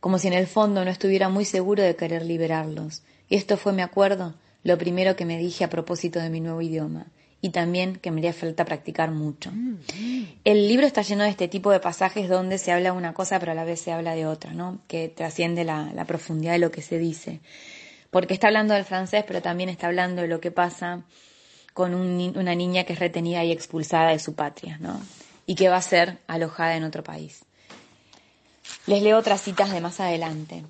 como 0.00 0.18
si 0.18 0.28
en 0.28 0.34
el 0.34 0.46
fondo 0.46 0.84
no 0.84 0.90
estuviera 0.90 1.28
muy 1.28 1.44
seguro 1.44 1.82
de 1.82 1.96
querer 1.96 2.24
liberarlos. 2.24 3.02
Y 3.28 3.36
esto 3.36 3.56
fue, 3.56 3.72
me 3.72 3.82
acuerdo, 3.82 4.34
lo 4.62 4.78
primero 4.78 5.16
que 5.16 5.24
me 5.24 5.38
dije 5.38 5.64
a 5.64 5.70
propósito 5.70 6.20
de 6.20 6.30
mi 6.30 6.40
nuevo 6.40 6.60
idioma 6.60 7.06
y 7.44 7.50
también 7.50 7.96
que 7.96 8.12
me 8.12 8.20
haría 8.20 8.32
falta 8.32 8.64
practicar 8.64 9.10
mucho. 9.10 9.50
Mm, 9.50 9.78
el 10.44 10.68
libro 10.68 10.86
está 10.86 11.02
lleno 11.02 11.24
de 11.24 11.30
este 11.30 11.48
tipo 11.48 11.72
de 11.72 11.80
pasajes 11.80 12.28
donde 12.28 12.56
se 12.56 12.70
habla 12.70 12.92
una 12.92 13.12
cosa 13.12 13.40
pero 13.40 13.52
a 13.52 13.54
la 13.56 13.64
vez 13.64 13.80
se 13.80 13.90
habla 13.90 14.14
de 14.14 14.26
otra, 14.26 14.52
¿no? 14.52 14.80
que 14.86 15.08
trasciende 15.08 15.64
la, 15.64 16.04
profundidad 16.06 16.52
de 16.52 16.60
lo 16.60 16.70
que 16.70 16.82
se 16.82 16.98
dice. 16.98 17.40
Porque 18.10 18.34
está 18.34 18.46
hablando 18.46 18.74
del 18.74 18.84
francés, 18.84 19.24
pero 19.26 19.42
también 19.42 19.68
está 19.68 19.88
hablando 19.88 20.22
de 20.22 20.28
lo 20.28 20.40
que 20.40 20.52
pasa 20.52 21.04
con 21.72 21.94
una 21.94 22.54
niña 22.54 22.84
que 22.84 22.92
es 22.92 22.98
retenida 22.98 23.44
y 23.44 23.52
expulsada 23.52 24.10
de 24.10 24.18
su 24.18 24.34
patria, 24.34 24.78
¿no? 24.80 25.00
y 25.46 25.54
que 25.54 25.68
va 25.68 25.76
a 25.76 25.82
ser 25.82 26.18
alojada 26.26 26.76
en 26.76 26.84
otro 26.84 27.02
país. 27.02 27.44
Les 28.86 29.02
leo 29.02 29.18
otras 29.18 29.42
citas 29.42 29.70
de 29.70 29.80
más 29.80 30.00
adelante. 30.00 30.64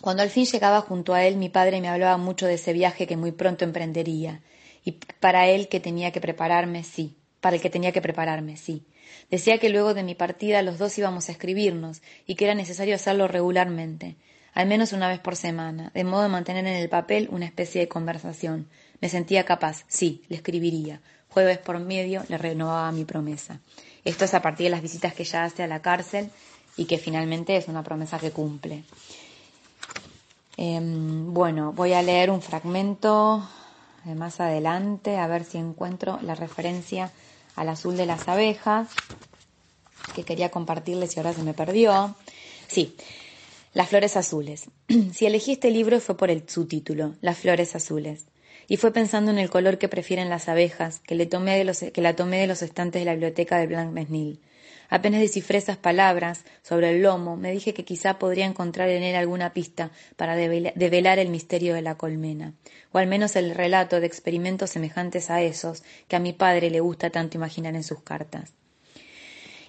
Cuando 0.00 0.22
al 0.22 0.30
fin 0.30 0.46
llegaba 0.46 0.80
junto 0.80 1.14
a 1.14 1.24
él, 1.24 1.36
mi 1.36 1.48
padre 1.48 1.80
me 1.80 1.88
hablaba 1.88 2.16
mucho 2.16 2.46
de 2.46 2.54
ese 2.54 2.72
viaje 2.72 3.06
que 3.06 3.16
muy 3.16 3.32
pronto 3.32 3.64
emprendería 3.64 4.40
y 4.84 4.92
para 4.92 5.48
él 5.48 5.68
que 5.68 5.80
tenía 5.80 6.12
que 6.12 6.20
prepararme, 6.20 6.84
sí, 6.84 7.16
para 7.40 7.56
el 7.56 7.62
que 7.62 7.70
tenía 7.70 7.92
que 7.92 8.00
prepararme, 8.00 8.56
sí. 8.56 8.86
Decía 9.30 9.58
que 9.58 9.68
luego 9.68 9.92
de 9.92 10.04
mi 10.04 10.14
partida 10.14 10.62
los 10.62 10.78
dos 10.78 10.96
íbamos 10.96 11.28
a 11.28 11.32
escribirnos 11.32 12.00
y 12.26 12.36
que 12.36 12.44
era 12.44 12.54
necesario 12.54 12.94
hacerlo 12.94 13.28
regularmente, 13.28 14.16
al 14.54 14.66
menos 14.68 14.92
una 14.92 15.08
vez 15.08 15.18
por 15.18 15.36
semana, 15.36 15.90
de 15.94 16.04
modo 16.04 16.22
de 16.22 16.28
mantener 16.28 16.66
en 16.66 16.76
el 16.76 16.88
papel 16.88 17.28
una 17.30 17.44
especie 17.44 17.80
de 17.80 17.88
conversación. 17.88 18.68
Me 19.00 19.08
sentía 19.08 19.44
capaz, 19.44 19.84
sí, 19.88 20.22
le 20.28 20.36
escribiría. 20.36 21.00
Jueves 21.30 21.58
por 21.58 21.78
medio 21.78 22.24
le 22.28 22.38
renovaba 22.38 22.90
mi 22.92 23.04
promesa. 23.04 23.60
Esto 24.04 24.24
es 24.24 24.34
a 24.34 24.42
partir 24.42 24.64
de 24.64 24.70
las 24.70 24.82
visitas 24.82 25.14
que 25.14 25.24
ya 25.24 25.44
hace 25.44 25.62
a 25.62 25.66
la 25.66 25.82
cárcel 25.82 26.30
y 26.76 26.86
que 26.86 26.98
finalmente 26.98 27.56
es 27.56 27.68
una 27.68 27.82
promesa 27.82 28.18
que 28.18 28.30
cumple. 28.30 28.84
Em, 30.56 31.32
bueno, 31.32 31.72
voy 31.72 31.92
a 31.92 32.02
leer 32.02 32.30
un 32.30 32.42
fragmento 32.42 33.48
más 34.04 34.40
adelante, 34.40 35.18
a 35.18 35.26
ver 35.26 35.44
si 35.44 35.58
encuentro 35.58 36.18
la 36.22 36.34
referencia 36.34 37.12
al 37.56 37.68
azul 37.68 37.96
de 37.96 38.06
las 38.06 38.28
abejas, 38.28 38.88
que 40.14 40.24
quería 40.24 40.50
compartirles 40.50 41.14
y 41.14 41.20
ahora 41.20 41.32
se 41.32 41.42
me 41.42 41.54
perdió. 41.54 42.14
Sí, 42.66 42.96
las 43.74 43.88
flores 43.88 44.16
azules. 44.16 44.66
si 45.12 45.26
elegí 45.26 45.52
este 45.52 45.70
libro 45.70 46.00
fue 46.00 46.16
por 46.16 46.30
el 46.30 46.48
subtítulo, 46.48 47.14
Las 47.20 47.38
flores 47.38 47.76
azules. 47.76 48.24
Y 48.68 48.76
fue 48.76 48.92
pensando 48.92 49.30
en 49.30 49.38
el 49.38 49.48
color 49.48 49.78
que 49.78 49.88
prefieren 49.88 50.28
las 50.28 50.48
abejas, 50.48 51.00
que, 51.00 51.14
le 51.14 51.26
tomé 51.26 51.56
de 51.56 51.64
los, 51.64 51.80
que 51.80 52.02
la 52.02 52.14
tomé 52.14 52.38
de 52.40 52.46
los 52.46 52.62
estantes 52.62 53.00
de 53.00 53.06
la 53.06 53.12
biblioteca 53.12 53.58
de 53.58 53.66
Blanc 53.66 53.90
Mesnil. 53.90 54.40
Apenas 54.90 55.20
descifré 55.20 55.58
esas 55.58 55.78
palabras 55.78 56.44
sobre 56.62 56.90
el 56.90 57.02
lomo, 57.02 57.36
me 57.36 57.50
dije 57.50 57.74
que 57.74 57.84
quizá 57.84 58.18
podría 58.18 58.46
encontrar 58.46 58.88
en 58.88 59.02
él 59.02 59.16
alguna 59.16 59.52
pista 59.52 59.90
para 60.16 60.34
develar 60.36 61.18
el 61.18 61.28
misterio 61.28 61.74
de 61.74 61.82
la 61.82 61.96
colmena, 61.96 62.54
o 62.92 62.98
al 62.98 63.06
menos 63.06 63.36
el 63.36 63.54
relato 63.54 64.00
de 64.00 64.06
experimentos 64.06 64.70
semejantes 64.70 65.30
a 65.30 65.42
esos 65.42 65.82
que 66.06 66.16
a 66.16 66.20
mi 66.20 66.32
padre 66.32 66.70
le 66.70 66.80
gusta 66.80 67.10
tanto 67.10 67.36
imaginar 67.36 67.74
en 67.74 67.84
sus 67.84 68.02
cartas. 68.02 68.54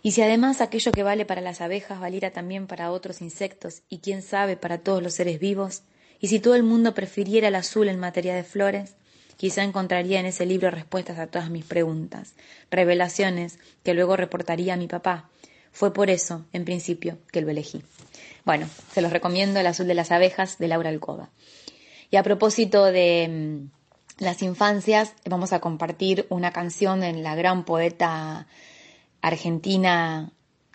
Y 0.01 0.11
si 0.11 0.21
además 0.21 0.61
aquello 0.61 0.93
que 0.93 1.03
vale 1.03 1.25
para 1.25 1.41
las 1.41 1.59
abejas 1.59 1.99
valiera 1.99 2.31
también 2.31 2.67
para 2.67 2.91
otros 2.91 3.21
insectos 3.21 3.81
y 3.89 3.99
quién 3.99 4.21
sabe 4.21 4.55
para 4.55 4.77
todos 4.77 5.03
los 5.03 5.13
seres 5.13 5.39
vivos, 5.39 5.83
y 6.19 6.27
si 6.27 6.39
todo 6.39 6.55
el 6.55 6.63
mundo 6.63 6.93
prefiriera 6.93 7.47
el 7.47 7.55
azul 7.55 7.87
en 7.89 7.99
materia 7.99 8.35
de 8.35 8.43
flores, 8.43 8.95
Quizá 9.39 9.63
encontraría 9.63 10.19
en 10.19 10.25
ese 10.25 10.45
libro 10.45 10.69
respuestas 10.69 11.17
a 11.17 11.27
todas 11.27 11.49
mis 11.49 11.63
preguntas, 11.63 12.33
revelaciones 12.69 13.57
que 13.83 13.93
luego 13.93 14.17
reportaría 14.17 14.73
a 14.73 14.77
mi 14.77 14.89
papá. 14.89 15.29
Fue 15.71 15.93
por 15.93 16.09
eso, 16.09 16.45
en 16.51 16.65
principio, 16.65 17.19
que 17.31 17.39
lo 17.39 17.49
elegí. 17.49 17.81
Bueno, 18.43 18.67
se 18.91 19.01
los 19.01 19.13
recomiendo 19.13 19.61
El 19.61 19.67
azul 19.67 19.87
de 19.87 19.93
las 19.93 20.11
abejas 20.11 20.57
de 20.57 20.67
Laura 20.67 20.89
Alcoba. 20.89 21.29
Y 22.11 22.17
a 22.17 22.23
propósito 22.23 22.83
de 22.83 23.29
mm, 24.19 24.21
las 24.21 24.41
infancias, 24.41 25.13
vamos 25.23 25.53
a 25.53 25.61
compartir 25.61 26.25
una 26.27 26.51
canción 26.51 26.99
de 26.99 27.13
la 27.13 27.35
gran 27.35 27.63
poeta 27.63 28.45
argentina 29.21 30.33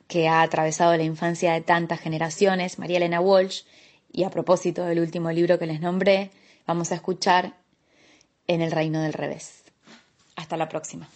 que 0.09 0.27
ha 0.27 0.41
atravesado 0.41 0.97
la 0.97 1.03
infancia 1.03 1.53
de 1.53 1.61
tantas 1.61 2.01
generaciones, 2.01 2.79
María 2.79 2.97
Elena 2.97 3.21
Walsh, 3.21 3.65
y 4.15 4.23
a 4.23 4.31
propósito 4.31 4.85
del 4.85 5.01
último 5.01 5.31
libro 5.33 5.59
que 5.59 5.67
les 5.67 5.81
nombré, 5.81 6.31
vamos 6.67 6.93
a 6.93 6.95
escuchar 6.95 7.53
en 8.47 8.61
el 8.61 8.71
reino 8.71 9.03
del 9.03 9.13
revés. 9.13 9.65
Hasta 10.37 10.57
la 10.57 10.69
próxima. 10.69 11.09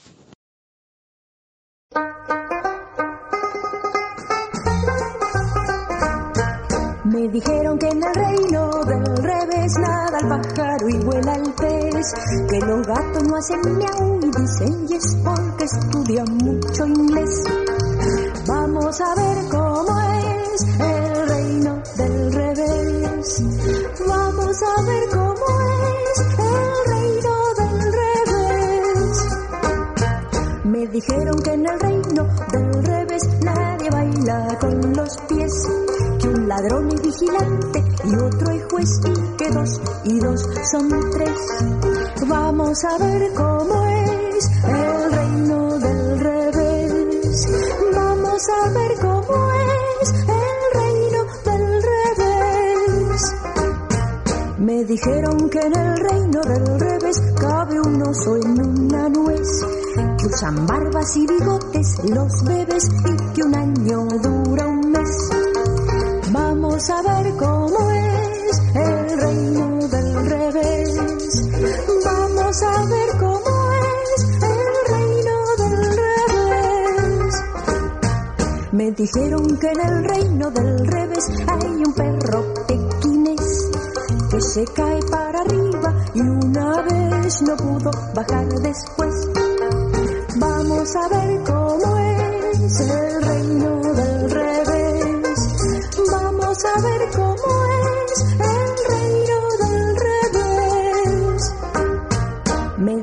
Me 7.05 7.29
dijeron 7.29 7.79
que 7.79 7.87
en 7.87 8.03
el 8.03 8.15
reino 8.15 8.71
del 8.85 9.17
revés 9.17 9.73
nada 9.81 10.19
al 10.19 10.29
pájaro 10.29 10.89
y 10.89 10.99
vuela 10.99 11.35
el 11.35 11.55
pez, 11.55 12.15
que 12.51 12.59
los 12.59 12.87
gatos 12.87 13.23
no 13.23 13.37
hacen 13.37 13.61
miau 13.77 14.21
y 14.21 14.31
dicen 14.41 14.89
yes 14.89 15.17
porque 15.25 15.65
estudian 15.65 16.37
mucho 16.37 16.87
inglés. 16.87 17.45
Vamos 18.47 19.01
a 19.01 19.15
ver 19.15 19.49
cómo 19.51 20.01
es 20.01 20.98
ladrón 36.59 36.89
es 36.89 37.03
vigilante 37.03 37.85
y 38.05 38.15
otro 38.17 38.53
es 38.53 38.65
juez 38.71 39.01
y 39.05 39.37
que 39.37 39.51
dos 39.51 39.81
y 40.05 40.19
dos 40.19 40.49
son 40.73 40.89
tres. 41.13 41.39
Vamos 42.27 42.85
a 42.85 42.99
ver 42.99 43.33
cómo 43.35 43.87
es 43.87 44.51
el 44.65 45.13
reino 45.13 45.79
del 45.79 46.19
revés. 46.19 47.49
Vamos 47.95 48.43
a 48.49 48.71
ver 48.71 48.93
cómo 49.01 49.53
es 50.03 50.11
el 50.11 50.81
reino 50.81 51.25
del 51.45 51.83
revés. 51.93 53.35
Me 54.59 54.85
dijeron 54.85 55.51
que 55.51 55.61
en 55.61 55.77
el 55.79 55.97
reino 55.97 56.41
del 56.41 56.81
revés 56.81 57.23
cabe 57.41 57.81
un 57.81 58.03
oso 58.03 58.37
en 58.37 58.61
una 58.67 59.09
nuez, 59.09 59.49
que 60.19 60.27
usan 60.27 60.67
barbas 60.67 61.17
y 61.17 61.27
bigotes 61.27 61.99
los 62.11 62.45
bebés 62.45 62.85
y 63.05 63.35
que 63.35 63.43
un 63.45 63.55
año 63.55 64.07
dura 64.21 64.67
un 64.67 64.91
mes. 64.91 65.38
A 66.79 67.03
ver 67.03 67.35
cómo 67.35 67.91
es 67.91 68.63
el 68.73 69.21
reino 69.21 69.89
del 69.89 70.31
revés. 70.31 70.95
Vamos 72.05 72.63
a 72.63 72.85
ver 72.85 73.09
cómo 73.19 73.73
es 73.73 74.25
el 74.43 74.61
reino 74.87 75.35
del 75.59 75.97
revés. 75.97 77.35
Me 78.71 78.91
dijeron 78.93 79.59
que 79.59 79.67
en 79.67 79.81
el 79.81 80.05
reino 80.05 80.51
del 80.53 80.87
revés 80.87 81.27
hay 81.49 81.67
un 81.67 81.93
perro 81.95 82.55
pequinés 82.69 83.71
que 84.31 84.41
se 84.41 84.65
cae 84.67 85.01
para 85.11 85.41
arriba 85.41 85.95
y 86.15 86.21
una 86.21 86.83
vez 86.83 87.43
no 87.43 87.57
pudo 87.57 87.91
bajar 88.15 88.49
después. 88.49 89.15
Vamos 90.37 90.95
a 90.95 91.09
ver 91.09 91.43
cómo 91.45 91.99
es 91.99 92.08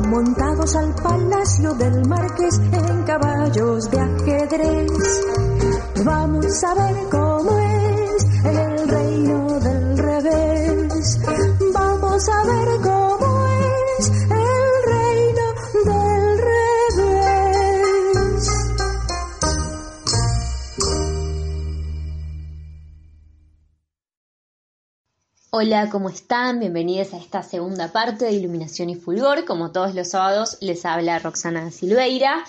montados 0.00 0.76
al 0.76 0.94
palacio 0.94 1.74
del 1.74 2.06
marqués 2.08 2.58
en 2.58 3.02
caballos 3.04 3.90
de 3.90 4.00
ajedrez. 4.00 4.90
Vamos 6.04 6.64
a 6.64 6.74
ver 6.74 6.96
cómo 7.10 7.55
Hola, 25.58 25.88
¿cómo 25.88 26.10
están? 26.10 26.60
Bienvenidos 26.60 27.14
a 27.14 27.16
esta 27.16 27.42
segunda 27.42 27.90
parte 27.90 28.26
de 28.26 28.32
Iluminación 28.32 28.90
y 28.90 28.94
Fulgor. 28.94 29.46
Como 29.46 29.72
todos 29.72 29.94
los 29.94 30.08
sábados, 30.08 30.58
les 30.60 30.84
habla 30.84 31.18
Roxana 31.18 31.70
Silveira. 31.70 32.44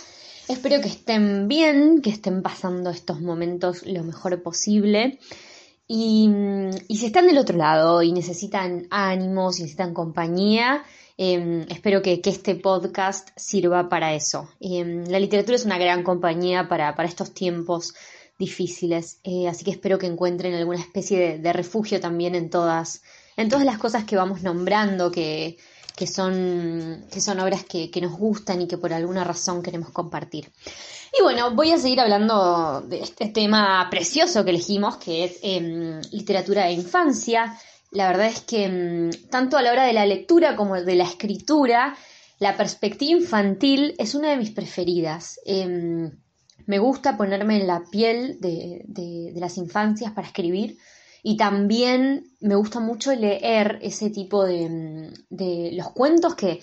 Espero 0.50 0.82
que 0.82 0.90
estén 0.90 1.48
bien, 1.48 2.02
que 2.02 2.10
estén 2.10 2.42
pasando 2.42 2.90
estos 2.90 3.22
momentos 3.22 3.86
lo 3.86 4.04
mejor 4.04 4.44
posible. 4.44 5.20
Y, 5.88 6.30
si 6.90 7.06
están 7.06 7.28
del 7.28 7.38
otro 7.38 7.56
lado 7.56 8.04
y 8.04 8.12
necesitan 8.12 8.88
ánimos, 8.90 9.56
si 9.56 9.62
necesitan 9.62 9.94
compañía, 9.94 10.84
eh, 11.18 11.66
espero 11.70 12.02
que, 12.02 12.20
este 12.22 12.56
podcast 12.56 13.30
sirva 13.38 13.88
para 13.88 14.16
eso. 14.16 14.50
Eh, 14.60 15.06
la 15.08 15.22
literatura 15.22 15.56
es 15.56 15.64
una 15.64 15.78
gran 15.78 16.04
compañía 16.04 16.68
para, 16.68 16.94
para 16.98 17.08
estos 17.08 17.34
tiempos 17.34 17.94
difíciles, 18.38 19.20
eh, 19.24 19.48
así 19.48 19.64
que 19.64 19.72
espero 19.72 19.98
que 19.98 20.06
encuentren 20.06 20.54
alguna 20.54 20.80
especie 20.80 21.40
de, 21.40 21.54
refugio 21.54 22.00
también 22.00 22.36
en 22.36 22.50
todas, 22.50 23.02
en 23.36 23.50
todas 23.50 23.66
las 23.66 23.78
cosas 23.78 24.04
que 24.04 24.16
vamos 24.16 24.44
nombrando, 24.44 25.12
que, 25.12 25.58
que 25.98 26.06
son, 26.06 27.06
que 27.12 27.20
son 27.20 27.40
obras 27.40 27.66
que, 27.66 27.90
nos 28.00 28.12
gustan 28.12 28.62
y 28.62 28.68
que 28.68 28.78
por 28.78 28.94
alguna 28.94 29.24
razón 29.24 29.64
queremos 29.64 29.90
compartir. 29.90 30.52
Y 31.18 31.24
bueno, 31.24 31.56
voy 31.56 31.72
a 31.72 31.80
seguir 31.80 32.00
hablando 32.00 32.82
de 32.82 33.00
este 33.00 33.30
tema 33.30 33.88
precioso 33.90 34.44
que 34.44 34.52
elegimos, 34.52 34.98
que 34.98 35.24
es 35.24 35.40
eh, 35.42 36.00
literatura 36.12 36.66
de 36.66 36.74
infancia. 36.74 37.58
La 37.90 38.08
verdad 38.08 38.28
es 38.28 38.42
que 38.42 38.66
eh, 38.66 39.10
tanto 39.32 39.58
a 39.58 39.64
la 39.64 39.72
hora 39.72 39.86
de 39.86 39.94
la 39.94 40.06
lectura 40.06 40.56
como 40.56 40.76
de 40.76 40.96
la 40.96 41.06
escritura, 41.06 41.98
la 42.38 42.56
perspectiva 42.56 43.20
infantil 43.20 43.96
es 43.98 44.14
una 44.14 44.30
de 44.30 44.38
mis 44.38 44.52
preferidas. 44.52 45.40
Eh, 45.48 46.12
me 46.68 46.80
gusta 46.80 47.18
ponerme 47.18 47.60
en 47.60 47.68
la 47.68 47.84
piel 47.90 48.38
de, 48.40 49.34
las 49.36 49.58
infancias 49.58 50.12
para 50.12 50.28
escribir 50.28 50.78
y 51.24 51.36
también 51.36 52.32
me 52.40 52.56
gusta 52.56 52.80
mucho 52.80 53.14
leer 53.14 53.80
ese 53.82 54.10
tipo 54.10 54.46
de, 54.46 55.12
de 55.30 55.72
los 55.74 55.92
cuentos 55.92 56.36
que 56.36 56.60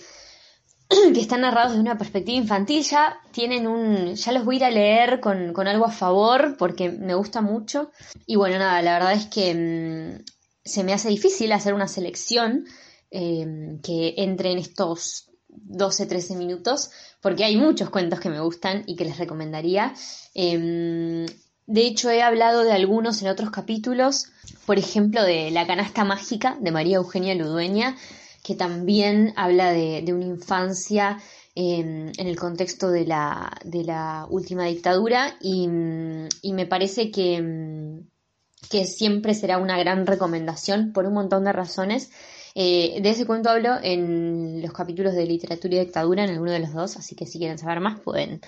que 1.13 1.19
están 1.19 1.41
narrados 1.41 1.73
de 1.73 1.79
una 1.79 1.97
perspectiva 1.97 2.37
infantil 2.37 2.83
ya 2.83 3.19
tienen 3.31 3.67
un, 3.67 4.15
ya 4.15 4.31
los 4.31 4.45
voy 4.45 4.55
a 4.55 4.57
ir 4.57 4.65
a 4.65 4.69
leer 4.71 5.19
con, 5.19 5.53
con 5.53 5.67
algo 5.67 5.85
a 5.85 5.91
favor 5.91 6.55
porque 6.57 6.89
me 6.89 7.15
gusta 7.15 7.41
mucho. 7.41 7.91
Y 8.25 8.35
bueno, 8.35 8.59
nada, 8.59 8.81
la 8.81 8.93
verdad 8.93 9.13
es 9.13 9.25
que 9.25 9.53
mmm, 9.53 10.23
se 10.63 10.83
me 10.83 10.93
hace 10.93 11.09
difícil 11.09 11.51
hacer 11.51 11.73
una 11.73 11.87
selección 11.87 12.65
eh, 13.11 13.79
que 13.83 14.15
entre 14.17 14.51
en 14.51 14.59
estos 14.59 15.29
12-13 15.49 16.35
minutos 16.35 16.91
porque 17.25 17.43
hay 17.43 17.57
muchos 17.57 17.89
cuentos 17.89 18.19
que 18.19 18.29
me 18.29 18.39
gustan 18.39 18.83
y 18.85 18.95
que 18.95 19.03
les 19.03 19.17
recomendaría. 19.17 19.95
Eh, 20.35 21.25
de 21.65 21.81
hecho, 21.81 22.11
he 22.11 22.21
hablado 22.21 22.63
de 22.63 22.71
algunos 22.71 23.19
en 23.23 23.29
otros 23.29 23.49
capítulos, 23.49 24.27
por 24.67 24.77
ejemplo, 24.77 25.23
de 25.23 25.49
La 25.49 25.65
canasta 25.65 26.03
mágica 26.03 26.55
de 26.61 26.71
María 26.71 26.97
Eugenia 26.97 27.33
Ludueña 27.33 27.95
que 28.43 28.53
también 28.53 29.33
habla 29.37 29.71
de, 29.71 30.05
una 30.13 30.25
infancia 30.25 31.17
eh, 31.55 32.11
en 32.15 32.27
el 32.27 32.35
contexto 32.35 32.91
de 32.91 33.07
la, 33.07 33.51
de 33.63 33.83
la 33.83 34.27
última 34.29 34.65
dictadura 34.65 35.35
y, 35.41 35.67
y 36.43 36.53
me 36.53 36.67
parece 36.67 37.09
que, 37.09 38.03
que, 38.69 38.85
siempre 38.85 39.33
será 39.33 39.57
una 39.57 39.79
gran 39.79 40.05
recomendación 40.05 40.93
por 40.93 41.07
un 41.07 41.15
montón 41.15 41.45
de 41.45 41.53
razones. 41.53 42.11
Eh, 42.57 42.99
de 43.01 43.09
ese 43.09 43.25
cuento 43.25 43.49
hablo 43.49 43.75
en 43.83 44.61
los 44.61 44.71
capítulos 44.71 45.13
de 45.13 45.25
literatura 45.25 45.75
y 45.75 45.79
dictadura, 45.81 46.23
en 46.23 46.29
alguno 46.29 46.51
de 46.51 46.59
los 46.59 46.73
dos, 46.73 46.95
así 46.95 47.13
que 47.13 47.25
si 47.25 47.37
quieren 47.37 47.57
saber 47.57 47.81
más 47.81 47.99
pueden 47.99 48.39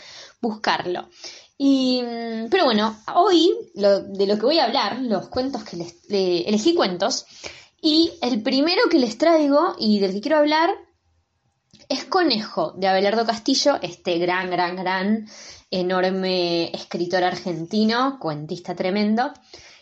buscarlo. 0.42 1.10
Y, 1.58 2.02
pero 2.50 2.64
bueno, 2.64 2.96
hoy 3.14 3.52
de 3.74 4.28
lo 4.28 4.36
que 4.36 4.46
voy 4.46 4.60
a 4.60 4.66
hablar, 4.66 5.00
los 5.02 5.28
cuentos 5.28 5.66
que 5.66 5.76
les, 5.76 5.96
elegí 6.10 6.74
cuentos 6.74 7.26
y 7.82 8.14
el 8.22 8.42
primero 8.42 8.84
que 8.90 9.00
les 9.00 9.18
traigo 9.18 9.76
y 9.78 10.00
del 10.00 10.14
que 10.14 10.22
quiero 10.22 10.38
hablar 10.38 10.70
es 11.90 12.06
Conejo, 12.06 12.74
de 12.78 12.88
Abelardo 12.88 13.26
Castillo, 13.26 13.78
este 13.82 14.20
gran, 14.20 14.50
gran, 14.50 14.76
gran, 14.76 15.28
enorme 15.70 16.72
escritor 16.74 17.24
argentino, 17.24 18.20
cuentista 18.20 18.76
tremendo. 18.76 19.34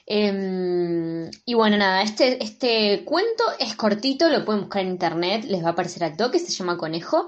Eh, 0.07 1.29
y 1.45 1.53
bueno, 1.53 1.77
nada, 1.77 2.03
este, 2.03 2.43
este 2.43 3.03
cuento 3.05 3.43
es 3.59 3.75
cortito, 3.75 4.29
lo 4.29 4.45
pueden 4.45 4.61
buscar 4.61 4.83
en 4.83 4.89
internet, 4.89 5.45
les 5.45 5.63
va 5.63 5.69
a 5.69 5.71
aparecer 5.71 6.03
al 6.03 6.17
toque, 6.17 6.39
se 6.39 6.51
llama 6.51 6.77
Conejo. 6.77 7.27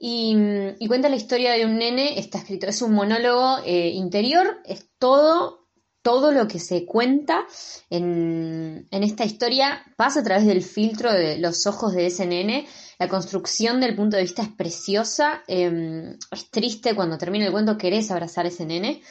Y, 0.00 0.36
y 0.78 0.86
cuenta 0.86 1.08
la 1.08 1.16
historia 1.16 1.52
de 1.52 1.66
un 1.66 1.76
nene, 1.76 2.18
está 2.18 2.38
escrito, 2.38 2.68
es 2.68 2.82
un 2.82 2.92
monólogo 2.92 3.58
eh, 3.64 3.88
interior, 3.88 4.58
es 4.64 4.88
todo 4.98 5.68
todo 6.00 6.32
lo 6.32 6.48
que 6.48 6.58
se 6.58 6.86
cuenta 6.86 7.44
en, 7.90 8.86
en, 8.90 9.02
esta 9.02 9.26
historia 9.26 9.82
pasa 9.96 10.20
a 10.20 10.22
través 10.22 10.46
del 10.46 10.62
filtro 10.62 11.12
de 11.12 11.36
los 11.36 11.66
ojos 11.66 11.92
de 11.92 12.06
ese 12.06 12.24
nene. 12.24 12.66
La 12.98 13.08
construcción 13.08 13.78
del 13.80 13.94
punto 13.94 14.16
de 14.16 14.22
vista 14.22 14.40
es 14.40 14.48
preciosa. 14.48 15.42
Eh, 15.48 16.16
es 16.30 16.50
triste 16.50 16.94
cuando 16.94 17.18
termina 17.18 17.44
el 17.44 17.52
cuento, 17.52 17.76
querés 17.76 18.10
abrazar 18.10 18.46
a 18.46 18.48
ese 18.48 18.64
nene. 18.64 19.02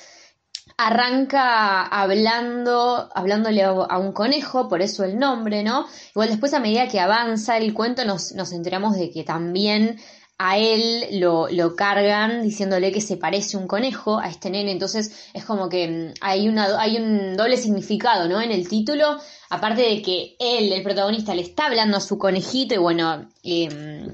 Arranca 0.80 1.84
hablando, 1.84 3.10
hablándole 3.16 3.63
a 3.63 3.98
un 3.98 4.12
conejo, 4.12 4.70
por 4.70 4.84
eso 4.84 5.04
el 5.04 5.18
nombre, 5.18 5.63
¿no? 5.63 5.88
Igual 6.12 6.30
después 6.30 6.54
a 6.54 6.60
medida 6.60 6.88
que 6.88 7.00
avanza 7.00 7.58
el 7.58 7.74
cuento 7.74 8.06
nos, 8.06 8.34
nos 8.34 8.52
enteramos 8.52 8.96
de 8.96 9.10
que 9.10 9.24
también 9.24 10.00
a 10.38 10.58
él 10.58 11.20
lo, 11.20 11.48
lo, 11.50 11.76
cargan 11.76 12.44
diciéndole 12.44 12.92
que 12.92 13.02
se 13.02 13.18
parece 13.18 13.58
un 13.58 13.68
conejo 13.68 14.20
a 14.20 14.30
este 14.30 14.52
nene, 14.52 14.72
entonces 14.72 15.30
es 15.34 15.44
como 15.44 15.68
que 15.68 15.88
mm, 15.88 16.13
hay, 16.22 16.48
una, 16.48 16.80
hay 16.80 16.98
un 16.98 17.36
doble 17.36 17.58
significado, 17.58 18.30
¿no? 18.30 18.40
En 18.40 18.52
el 18.52 18.68
título, 18.68 19.18
aparte 19.50 19.82
de 19.82 20.02
que 20.04 20.36
él, 20.40 20.72
el 20.72 20.84
protagonista, 20.84 21.34
le 21.34 21.42
está 21.42 21.66
hablando 21.66 21.98
a 21.98 22.02
su 22.02 22.20
conejito 22.20 22.76
y 22.76 22.78
bueno, 22.78 23.28
em, 23.44 24.12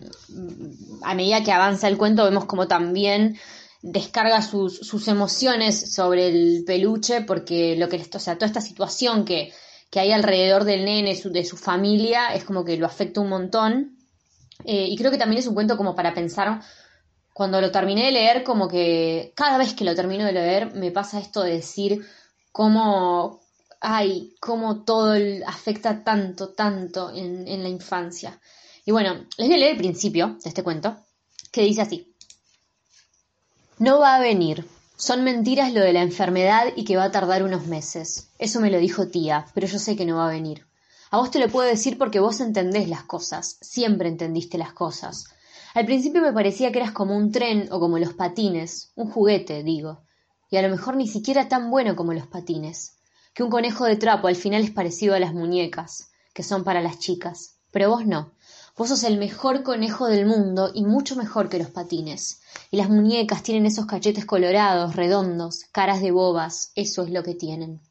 a 1.03 1.13
medida 1.13 1.43
que 1.43 1.51
avanza 1.51 1.89
el 1.89 1.97
cuento 1.97 2.23
vemos 2.23 2.45
como 2.45 2.67
también 2.67 3.37
descarga 3.83 4.41
sus, 4.41 4.77
sus, 4.77 5.09
emociones 5.09 5.93
sobre 5.93 6.29
el 6.29 6.63
peluche 6.65 7.21
porque 7.21 7.75
lo 7.75 7.89
que, 7.89 7.97
o 7.97 8.19
sea, 8.19 8.35
toda 8.35 8.47
esta 8.47 8.61
situación 8.61 9.25
que, 9.25 9.53
que 9.91 9.99
hay 9.99 10.13
alrededor 10.13 10.63
del 10.63 10.85
nene, 10.85 11.13
de 11.15 11.45
su 11.45 11.57
familia, 11.57 12.33
es 12.33 12.45
como 12.45 12.63
que 12.63 12.77
lo 12.77 12.85
afecta 12.85 13.19
un 13.19 13.27
montón 13.29 13.97
eh, 14.63 14.87
y 14.87 14.95
creo 14.95 15.11
que 15.11 15.17
también 15.17 15.39
es 15.39 15.47
un 15.47 15.53
cuento 15.53 15.75
como 15.75 15.95
para 15.95 16.13
pensar, 16.13 16.61
cuando 17.33 17.59
lo 17.59 17.71
terminé 17.71 18.05
de 18.05 18.11
leer, 18.13 18.43
como 18.43 18.69
que 18.69 19.33
cada 19.35 19.57
vez 19.57 19.73
que 19.73 19.83
lo 19.83 19.95
termino 19.95 20.25
de 20.25 20.31
leer 20.31 20.73
me 20.75 20.91
pasa 20.91 21.19
esto 21.19 21.41
de 21.41 21.51
decir 21.51 22.05
cómo, 22.53 23.41
ay, 23.81 24.33
cómo 24.39 24.85
todo 24.85 25.15
afecta 25.45 26.05
tanto, 26.05 26.53
tanto 26.53 27.11
en, 27.13 27.47
en 27.49 27.63
la 27.63 27.69
infancia. 27.69 28.39
Y 28.85 28.91
bueno, 28.91 29.25
les 29.37 29.47
voy 29.47 29.55
a 29.55 29.59
leer 29.59 29.71
el 29.71 29.77
principio 29.77 30.37
de 30.41 30.49
este 30.49 30.63
cuento, 30.63 30.95
que 31.51 31.63
dice 31.63 31.81
así. 31.81 32.12
No 33.79 33.99
va 33.99 34.15
a 34.15 34.19
venir. 34.19 34.67
Son 34.97 35.23
mentiras 35.23 35.73
lo 35.73 35.81
de 35.81 35.93
la 35.93 36.03
enfermedad 36.03 36.67
y 36.75 36.85
que 36.85 36.95
va 36.95 37.05
a 37.05 37.11
tardar 37.11 37.41
unos 37.41 37.65
meses. 37.65 38.29
Eso 38.37 38.61
me 38.61 38.69
lo 38.69 38.77
dijo 38.77 39.07
tía, 39.07 39.47
pero 39.55 39.65
yo 39.65 39.79
sé 39.79 39.95
que 39.95 40.05
no 40.05 40.17
va 40.17 40.27
a 40.27 40.31
venir. 40.31 40.67
A 41.09 41.17
vos 41.17 41.31
te 41.31 41.39
lo 41.39 41.49
puedo 41.49 41.67
decir 41.67 41.97
porque 41.97 42.19
vos 42.19 42.39
entendés 42.39 42.87
las 42.87 43.03
cosas, 43.03 43.57
siempre 43.61 44.09
entendiste 44.09 44.59
las 44.59 44.73
cosas. 44.73 45.25
Al 45.73 45.87
principio 45.87 46.21
me 46.21 46.33
parecía 46.33 46.71
que 46.71 46.79
eras 46.79 46.91
como 46.91 47.17
un 47.17 47.31
tren 47.31 47.67
o 47.71 47.79
como 47.79 47.97
los 47.97 48.13
patines, 48.13 48.91
un 48.95 49.09
juguete, 49.09 49.63
digo, 49.63 50.03
y 50.51 50.57
a 50.57 50.61
lo 50.61 50.69
mejor 50.69 50.95
ni 50.95 51.07
siquiera 51.07 51.47
tan 51.47 51.71
bueno 51.71 51.95
como 51.95 52.13
los 52.13 52.27
patines, 52.27 52.97
que 53.33 53.41
un 53.41 53.49
conejo 53.49 53.85
de 53.85 53.95
trapo 53.95 54.27
al 54.27 54.35
final 54.35 54.63
es 54.63 54.71
parecido 54.71 55.15
a 55.15 55.19
las 55.19 55.33
muñecas, 55.33 56.11
que 56.33 56.43
son 56.43 56.63
para 56.63 56.81
las 56.81 56.99
chicas, 56.99 57.55
pero 57.71 57.89
vos 57.89 58.05
no. 58.05 58.31
Vos 58.75 58.89
sos 58.89 59.03
el 59.03 59.19
mejor 59.19 59.61
conejo 59.61 60.07
del 60.07 60.25
mundo 60.25 60.71
y 60.73 60.83
mucho 60.83 61.15
mejor 61.15 61.47
que 61.47 61.59
los 61.59 61.69
patines. 61.69 62.41
Y 62.71 62.77
las 62.77 62.89
muñecas 62.89 63.43
tienen 63.43 63.67
esos 63.67 63.85
cachetes 63.85 64.25
colorados, 64.25 64.95
redondos, 64.95 65.65
caras 65.71 66.01
de 66.01 66.09
bobas, 66.09 66.71
eso 66.73 67.03
es 67.03 67.11
lo 67.11 67.21
que 67.21 67.35
tienen. 67.35 67.81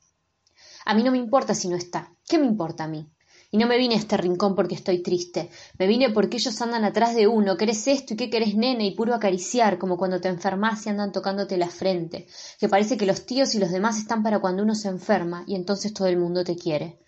A 0.84 0.94
mí 0.94 1.04
no 1.04 1.12
me 1.12 1.18
importa 1.18 1.54
si 1.54 1.68
no 1.68 1.76
está. 1.76 2.12
¿Qué 2.28 2.36
me 2.36 2.46
importa 2.46 2.84
a 2.84 2.88
mí? 2.88 3.08
Y 3.52 3.58
no 3.58 3.68
me 3.68 3.78
vine 3.78 3.94
a 3.94 3.98
este 3.98 4.16
rincón 4.16 4.56
porque 4.56 4.74
estoy 4.74 5.04
triste. 5.04 5.50
Me 5.78 5.86
vine 5.86 6.10
porque 6.10 6.38
ellos 6.38 6.60
andan 6.60 6.84
atrás 6.84 7.14
de 7.14 7.28
uno. 7.28 7.56
¿Querés 7.56 7.86
esto 7.86 8.14
y 8.14 8.16
qué 8.16 8.28
querés, 8.28 8.56
nene? 8.56 8.84
Y 8.84 8.96
puro 8.96 9.14
acariciar, 9.14 9.78
como 9.78 9.96
cuando 9.96 10.20
te 10.20 10.28
enfermas 10.28 10.84
y 10.86 10.88
andan 10.88 11.12
tocándote 11.12 11.58
la 11.58 11.68
frente. 11.68 12.26
Que 12.58 12.68
parece 12.68 12.96
que 12.96 13.06
los 13.06 13.24
tíos 13.24 13.54
y 13.54 13.60
los 13.60 13.70
demás 13.70 13.98
están 13.98 14.24
para 14.24 14.40
cuando 14.40 14.64
uno 14.64 14.74
se 14.74 14.88
enferma 14.88 15.44
y 15.46 15.54
entonces 15.54 15.94
todo 15.94 16.08
el 16.08 16.16
mundo 16.16 16.42
te 16.42 16.56
quiere. 16.56 16.98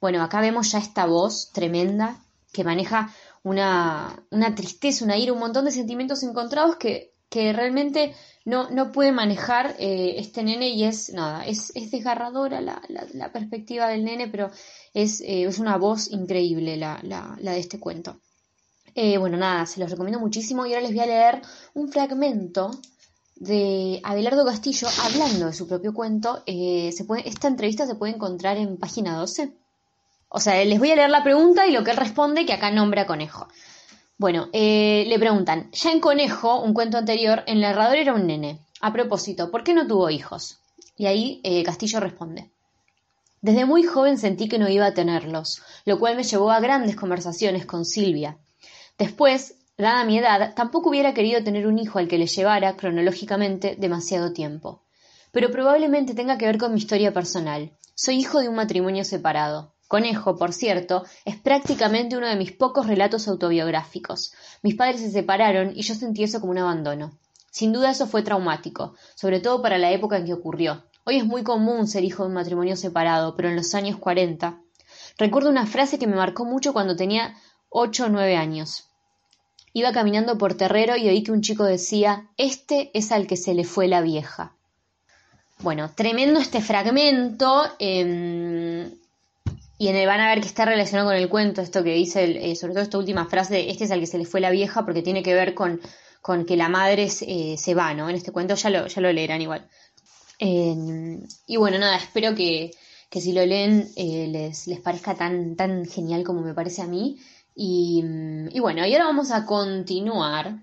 Bueno, 0.00 0.22
acá 0.22 0.40
vemos 0.40 0.70
ya 0.70 0.78
esta 0.78 1.06
voz 1.06 1.50
tremenda 1.50 2.22
que 2.52 2.64
maneja 2.64 3.12
una, 3.42 4.24
una 4.30 4.54
tristeza, 4.54 5.04
una 5.04 5.18
ira, 5.18 5.32
un 5.32 5.38
montón 5.38 5.64
de 5.64 5.70
sentimientos 5.70 6.22
encontrados 6.22 6.76
que 6.76 7.12
que 7.28 7.52
realmente 7.52 8.14
no, 8.44 8.70
no 8.70 8.90
puede 8.92 9.12
manejar 9.12 9.76
eh, 9.78 10.14
este 10.16 10.42
nene 10.42 10.70
y 10.70 10.84
es 10.84 11.10
nada, 11.12 11.44
es, 11.44 11.72
es 11.74 11.90
desgarradora 11.90 12.60
la, 12.60 12.80
la, 12.88 13.32
perspectiva 13.32 13.88
del 13.88 14.04
nene, 14.04 14.28
pero 14.28 14.50
es, 14.94 15.20
eh, 15.20 15.44
es 15.44 15.58
una 15.58 15.76
voz 15.76 16.10
increíble 16.10 16.76
la, 16.76 17.00
la, 17.02 17.36
de 17.38 17.58
este 17.58 17.78
cuento. 17.78 18.20
Eh, 18.94 19.18
bueno, 19.18 19.36
nada, 19.36 19.66
se 19.66 19.80
los 19.80 19.90
recomiendo 19.90 20.18
muchísimo 20.18 20.64
y 20.64 20.70
ahora 20.70 20.86
les 20.86 20.92
voy 20.92 21.00
a 21.00 21.06
leer 21.06 21.42
un 21.74 21.88
fragmento 21.88 22.70
de 23.36 24.00
Abelardo 24.02 24.44
Castillo 24.44 24.88
hablando 25.04 25.46
de 25.46 25.52
su 25.52 25.68
propio 25.68 25.92
cuento. 25.92 26.42
esta 26.46 27.48
entrevista 27.48 27.86
se 27.86 27.94
puede 27.94 28.14
encontrar 28.14 28.56
en 28.56 28.78
página 28.78 29.16
12. 29.18 29.52
O 30.28 30.40
sea, 30.40 30.62
les 30.64 30.78
voy 30.78 30.90
a 30.90 30.96
leer 30.96 31.10
la 31.10 31.24
pregunta 31.24 31.66
y 31.66 31.72
lo 31.72 31.84
que 31.84 31.92
él 31.92 31.96
responde, 31.96 32.44
que 32.44 32.52
acá 32.52 32.70
nombra 32.70 33.06
conejo. 33.06 33.48
Bueno, 34.18 34.48
eh, 34.52 35.04
le 35.06 35.18
preguntan, 35.18 35.70
ya 35.70 35.92
en 35.92 36.00
Conejo, 36.00 36.60
un 36.60 36.74
cuento 36.74 36.98
anterior, 36.98 37.44
el 37.46 37.60
narrador 37.60 37.96
era 37.96 38.14
un 38.14 38.26
nene. 38.26 38.58
A 38.80 38.92
propósito, 38.92 39.50
¿por 39.50 39.62
qué 39.62 39.74
no 39.74 39.86
tuvo 39.86 40.10
hijos? 40.10 40.58
Y 40.96 41.06
ahí 41.06 41.40
eh, 41.44 41.62
Castillo 41.62 42.00
responde. 42.00 42.50
Desde 43.40 43.64
muy 43.64 43.84
joven 43.84 44.18
sentí 44.18 44.48
que 44.48 44.58
no 44.58 44.68
iba 44.68 44.86
a 44.86 44.94
tenerlos, 44.94 45.62
lo 45.84 46.00
cual 46.00 46.16
me 46.16 46.24
llevó 46.24 46.50
a 46.50 46.58
grandes 46.58 46.96
conversaciones 46.96 47.64
con 47.64 47.84
Silvia. 47.84 48.38
Después, 48.98 49.54
dada 49.76 50.04
mi 50.04 50.18
edad, 50.18 50.54
tampoco 50.56 50.90
hubiera 50.90 51.14
querido 51.14 51.44
tener 51.44 51.68
un 51.68 51.78
hijo 51.78 52.00
al 52.00 52.08
que 52.08 52.18
le 52.18 52.26
llevara, 52.26 52.76
cronológicamente, 52.76 53.76
demasiado 53.78 54.32
tiempo. 54.32 54.82
Pero 55.30 55.52
probablemente 55.52 56.14
tenga 56.14 56.36
que 56.36 56.46
ver 56.46 56.58
con 56.58 56.72
mi 56.72 56.78
historia 56.78 57.12
personal. 57.12 57.70
Soy 57.94 58.16
hijo 58.16 58.40
de 58.40 58.48
un 58.48 58.56
matrimonio 58.56 59.04
separado. 59.04 59.72
Conejo, 59.88 60.36
por 60.36 60.52
cierto, 60.52 61.04
es 61.24 61.36
prácticamente 61.36 62.16
uno 62.16 62.28
de 62.28 62.36
mis 62.36 62.52
pocos 62.52 62.86
relatos 62.86 63.26
autobiográficos. 63.26 64.32
Mis 64.62 64.74
padres 64.74 65.00
se 65.00 65.10
separaron 65.10 65.72
y 65.74 65.80
yo 65.80 65.94
sentí 65.94 66.22
eso 66.22 66.40
como 66.40 66.52
un 66.52 66.58
abandono. 66.58 67.12
Sin 67.50 67.72
duda 67.72 67.90
eso 67.90 68.06
fue 68.06 68.22
traumático, 68.22 68.94
sobre 69.14 69.40
todo 69.40 69.62
para 69.62 69.78
la 69.78 69.90
época 69.90 70.18
en 70.18 70.26
que 70.26 70.34
ocurrió. 70.34 70.84
Hoy 71.04 71.16
es 71.16 71.24
muy 71.24 71.42
común 71.42 71.88
ser 71.88 72.04
hijo 72.04 72.22
de 72.22 72.28
un 72.28 72.34
matrimonio 72.34 72.76
separado, 72.76 73.34
pero 73.34 73.48
en 73.48 73.56
los 73.56 73.74
años 73.74 73.96
40. 73.96 74.60
Recuerdo 75.16 75.48
una 75.48 75.66
frase 75.66 75.98
que 75.98 76.06
me 76.06 76.16
marcó 76.16 76.44
mucho 76.44 76.74
cuando 76.74 76.94
tenía 76.94 77.34
ocho 77.70 78.04
o 78.04 78.08
nueve 78.10 78.36
años. 78.36 78.84
Iba 79.72 79.92
caminando 79.92 80.36
por 80.36 80.54
Terrero 80.54 80.96
y 80.96 81.08
oí 81.08 81.22
que 81.22 81.32
un 81.32 81.40
chico 81.40 81.64
decía 81.64 82.28
Este 82.36 82.90
es 82.92 83.10
al 83.10 83.26
que 83.26 83.38
se 83.38 83.54
le 83.54 83.64
fue 83.64 83.88
la 83.88 84.02
vieja. 84.02 84.52
Bueno, 85.60 85.90
tremendo 85.94 86.40
este 86.40 86.60
fragmento. 86.60 87.62
Em, 87.78 88.92
y 89.80 89.86
en 89.86 89.96
el 89.96 90.08
van 90.08 90.20
a 90.20 90.28
ver 90.28 90.40
que 90.40 90.48
está 90.48 90.64
relacionado 90.64 91.08
con 91.08 91.16
el 91.16 91.28
cuento, 91.28 91.62
esto 91.62 91.84
que 91.84 91.94
dice, 91.94 92.50
eh, 92.50 92.56
sobre 92.56 92.74
todo 92.74 92.82
esta 92.82 92.98
última 92.98 93.26
frase, 93.26 93.70
este 93.70 93.84
es 93.84 93.92
al 93.92 94.00
que 94.00 94.06
se 94.06 94.18
le 94.18 94.24
fue 94.24 94.40
la 94.40 94.50
vieja, 94.50 94.84
porque 94.84 95.02
tiene 95.02 95.22
que 95.22 95.34
ver 95.34 95.54
con, 95.54 95.80
con 96.20 96.44
que 96.44 96.56
la 96.56 96.68
madre 96.68 97.08
se, 97.08 97.54
eh, 97.54 97.74
va, 97.74 97.94
¿no? 97.94 98.10
En 98.10 98.16
este 98.16 98.32
cuento 98.32 98.56
ya 98.56 98.70
lo, 98.70 98.88
ya 98.88 99.00
lo 99.00 99.12
leerán 99.12 99.40
igual. 99.40 99.68
y 100.40 101.56
bueno, 101.56 101.78
nada, 101.78 101.96
espero 101.96 102.34
que, 102.34 102.72
que 103.08 103.20
si 103.20 103.32
lo 103.32 103.46
leen 103.46 103.88
eh, 103.96 104.26
les, 104.28 104.66
les, 104.66 104.80
parezca 104.80 105.14
tan, 105.14 105.54
tan 105.54 105.86
genial 105.86 106.24
como 106.24 106.40
me 106.40 106.54
parece 106.54 106.82
a 106.82 106.86
mí. 106.86 107.16
Y, 107.54 108.02
y 108.50 108.60
bueno, 108.60 108.84
y 108.84 108.92
ahora 108.92 109.06
vamos 109.06 109.30
a 109.30 109.46
continuar. 109.46 110.58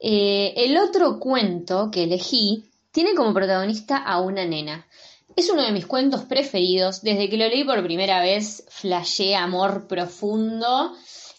el 0.00 0.76
otro 0.76 1.20
cuento 1.20 1.90
que 1.90 2.04
elegí 2.04 2.70
tiene 2.90 3.14
como 3.14 3.32
protagonista 3.32 3.96
a 3.98 4.20
una 4.20 4.44
nena. 4.44 4.86
Es 5.40 5.48
uno 5.48 5.62
de 5.62 5.72
mis 5.72 5.86
cuentos 5.86 6.26
preferidos. 6.26 7.00
Desde 7.00 7.30
que 7.30 7.38
lo 7.38 7.48
leí 7.48 7.64
por 7.64 7.82
primera 7.82 8.20
vez, 8.20 8.62
flashé 8.68 9.34
amor 9.34 9.86
profundo. 9.88 10.94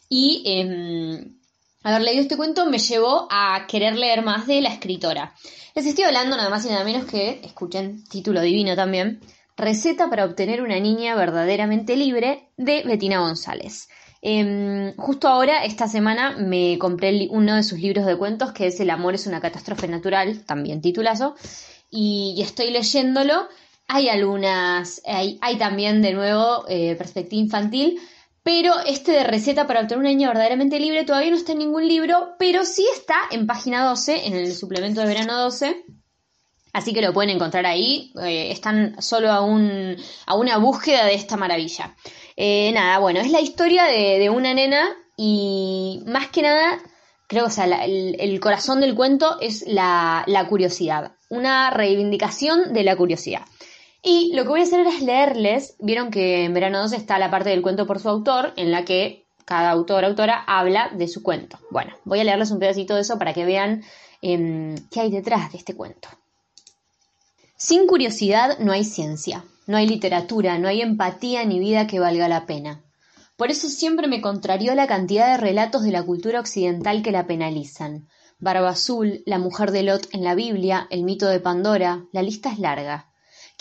Y 0.10 0.42
em, 0.44 1.38
haber 1.84 2.02
leído 2.02 2.24
este 2.24 2.36
cuento 2.36 2.66
me 2.66 2.80
llevó 2.80 3.28
a 3.30 3.68
querer 3.68 3.96
leer 3.96 4.24
más 4.24 4.48
de 4.48 4.60
la 4.60 4.70
escritora. 4.70 5.36
Les 5.76 5.86
estoy 5.86 6.06
hablando 6.06 6.36
nada 6.36 6.50
más 6.50 6.66
y 6.66 6.70
nada 6.70 6.84
menos 6.84 7.06
que, 7.06 7.42
escuchen, 7.44 8.04
título 8.06 8.42
divino 8.42 8.76
también, 8.76 9.22
Receta 9.56 10.10
para 10.10 10.26
obtener 10.26 10.64
una 10.64 10.80
niña 10.80 11.14
verdaderamente 11.14 11.96
libre 11.96 12.50
de 12.58 12.82
Betina 12.82 13.20
González. 13.20 13.88
Em, 14.24 14.96
justo 14.96 15.28
ahora, 15.28 15.64
esta 15.64 15.88
semana, 15.88 16.38
me 16.40 16.80
compré 16.80 17.28
uno 17.30 17.56
de 17.56 17.62
sus 17.62 17.78
libros 17.78 18.08
de 18.08 18.18
cuentos, 18.18 18.52
que 18.52 18.66
es 18.66 18.80
El 18.80 18.90
amor 18.90 19.14
es 19.14 19.28
una 19.28 19.42
catástrofe 19.42 19.88
natural, 19.88 20.44
también 20.44 20.82
titulazo, 20.82 21.36
y 21.92 22.42
estoy 22.42 22.72
leyéndolo 22.72 23.48
hay 23.94 24.08
algunas, 24.08 25.02
hay, 25.06 25.58
también 25.58 26.02
de 26.02 26.14
nuevo 26.14 26.64
eh, 26.70 26.96
perspectiva 26.96 27.42
infantil, 27.42 28.00
pero 28.42 28.74
este 28.86 29.12
de 29.12 29.24
receta 29.26 29.68
para 29.68 29.82
obtener 29.82 30.00
un 30.00 30.06
niño 30.06 30.30
verdaderamente 30.30 30.80
libre 30.80 31.04
todavía 31.04 31.30
no 31.30 31.36
está 31.36 31.52
en 31.52 31.58
ningún 31.58 31.86
libro, 31.86 32.36
pero 32.40 32.64
sí 32.64 32.88
está 32.94 33.16
en 33.32 33.46
página 33.46 33.86
12, 33.86 34.28
en 34.28 34.34
el 34.34 34.56
suplemento 34.56 35.02
de 35.02 35.08
verano 35.08 35.38
12. 35.38 35.84
Así 36.72 36.94
que 36.94 37.02
lo 37.02 37.12
pueden 37.12 37.32
encontrar 37.32 37.66
ahí. 37.66 38.14
Eh, 38.24 38.50
están 38.52 39.02
solo 39.02 39.30
a, 39.30 39.42
un, 39.42 39.98
a 40.26 40.36
una 40.36 40.58
búsqueda 40.58 41.04
de 41.04 41.16
esta 41.16 41.36
maravilla. 41.36 41.94
Eh, 42.38 42.72
nada, 42.72 42.98
bueno, 43.00 43.20
es 43.20 43.30
la 43.30 43.42
historia 43.42 43.84
de, 43.84 44.30
una 44.30 44.54
nena 44.54 44.88
y 45.18 46.02
más 46.08 46.30
que 46.30 46.44
nada, 46.44 46.80
creo 47.28 47.48
que 47.48 48.16
el, 48.24 48.40
corazón 48.40 48.80
del 48.80 48.96
cuento 48.96 49.38
es 49.42 49.66
la, 49.68 50.24
la 50.28 50.48
curiosidad. 50.48 51.12
Una 51.28 51.72
reivindicación 51.72 52.72
de 52.72 52.86
la 52.86 52.96
curiosidad. 52.96 53.42
Y 54.04 54.34
lo 54.34 54.44
que 54.44 54.50
voy 54.50 54.62
a 54.62 54.64
hacer 54.64 54.86
es 54.88 55.02
leerles, 55.02 55.76
vieron 55.80 56.10
que 56.10 56.46
en 56.46 56.54
Verano 56.54 56.82
2 56.82 56.94
está 56.94 57.20
la 57.20 57.30
parte 57.30 57.50
del 57.50 57.62
cuento 57.62 57.86
por 57.86 58.00
su 58.00 58.10
autor, 58.10 58.54
en 58.56 58.72
la 58.72 58.84
que 58.84 59.26
cada 59.46 59.70
autor 59.70 60.06
autora 60.06 60.44
habla 60.48 60.90
de 60.90 61.08
su 61.08 61.22
cuento. 61.22 61.60
Bueno, 61.70 61.94
voy 62.04 62.20
a 62.20 62.24
leerles 62.24 62.52
un 62.52 62.60
pedacito 62.60 62.96
de 62.96 63.02
eso 63.02 63.20
para 63.20 63.34
que 63.34 63.46
vean 63.46 63.84
em, 64.22 64.76
qué 64.90 65.02
hay 65.02 65.12
detrás 65.12 65.52
de 65.52 65.60
este 65.60 65.76
cuento. 65.76 66.10
Sin 67.58 67.86
curiosidad 67.86 68.58
no 68.58 68.72
hay 68.72 68.84
ciencia, 68.84 69.46
no 69.68 69.78
hay 69.78 69.88
literatura, 69.88 70.58
no 70.58 70.68
hay 70.68 70.82
empatía 70.82 71.46
ni 71.46 71.60
vida 71.60 71.86
que 71.86 72.00
valga 72.00 72.28
la 72.28 72.48
pena. 72.48 72.82
Por 73.38 73.52
eso 73.52 73.70
siempre 73.70 74.08
me 74.08 74.22
contrarió 74.22 74.74
la 74.74 74.88
cantidad 74.88 75.32
de 75.32 75.38
relatos 75.38 75.84
de 75.84 75.92
la 75.92 76.04
cultura 76.04 76.40
occidental 76.40 77.04
que 77.04 77.12
la 77.12 77.28
penalizan. 77.28 78.08
Barba 78.40 78.70
Azul, 78.70 79.22
la 79.28 79.38
mujer 79.38 79.72
de 79.72 79.84
Lot 79.84 80.08
en 80.12 80.24
la 80.24 80.34
Biblia, 80.34 80.88
el 80.90 81.04
mito 81.04 81.28
de 81.28 81.40
Pandora, 81.40 82.06
la 82.12 82.24
lista 82.24 82.52
es 82.52 82.58
larga. 82.58 83.11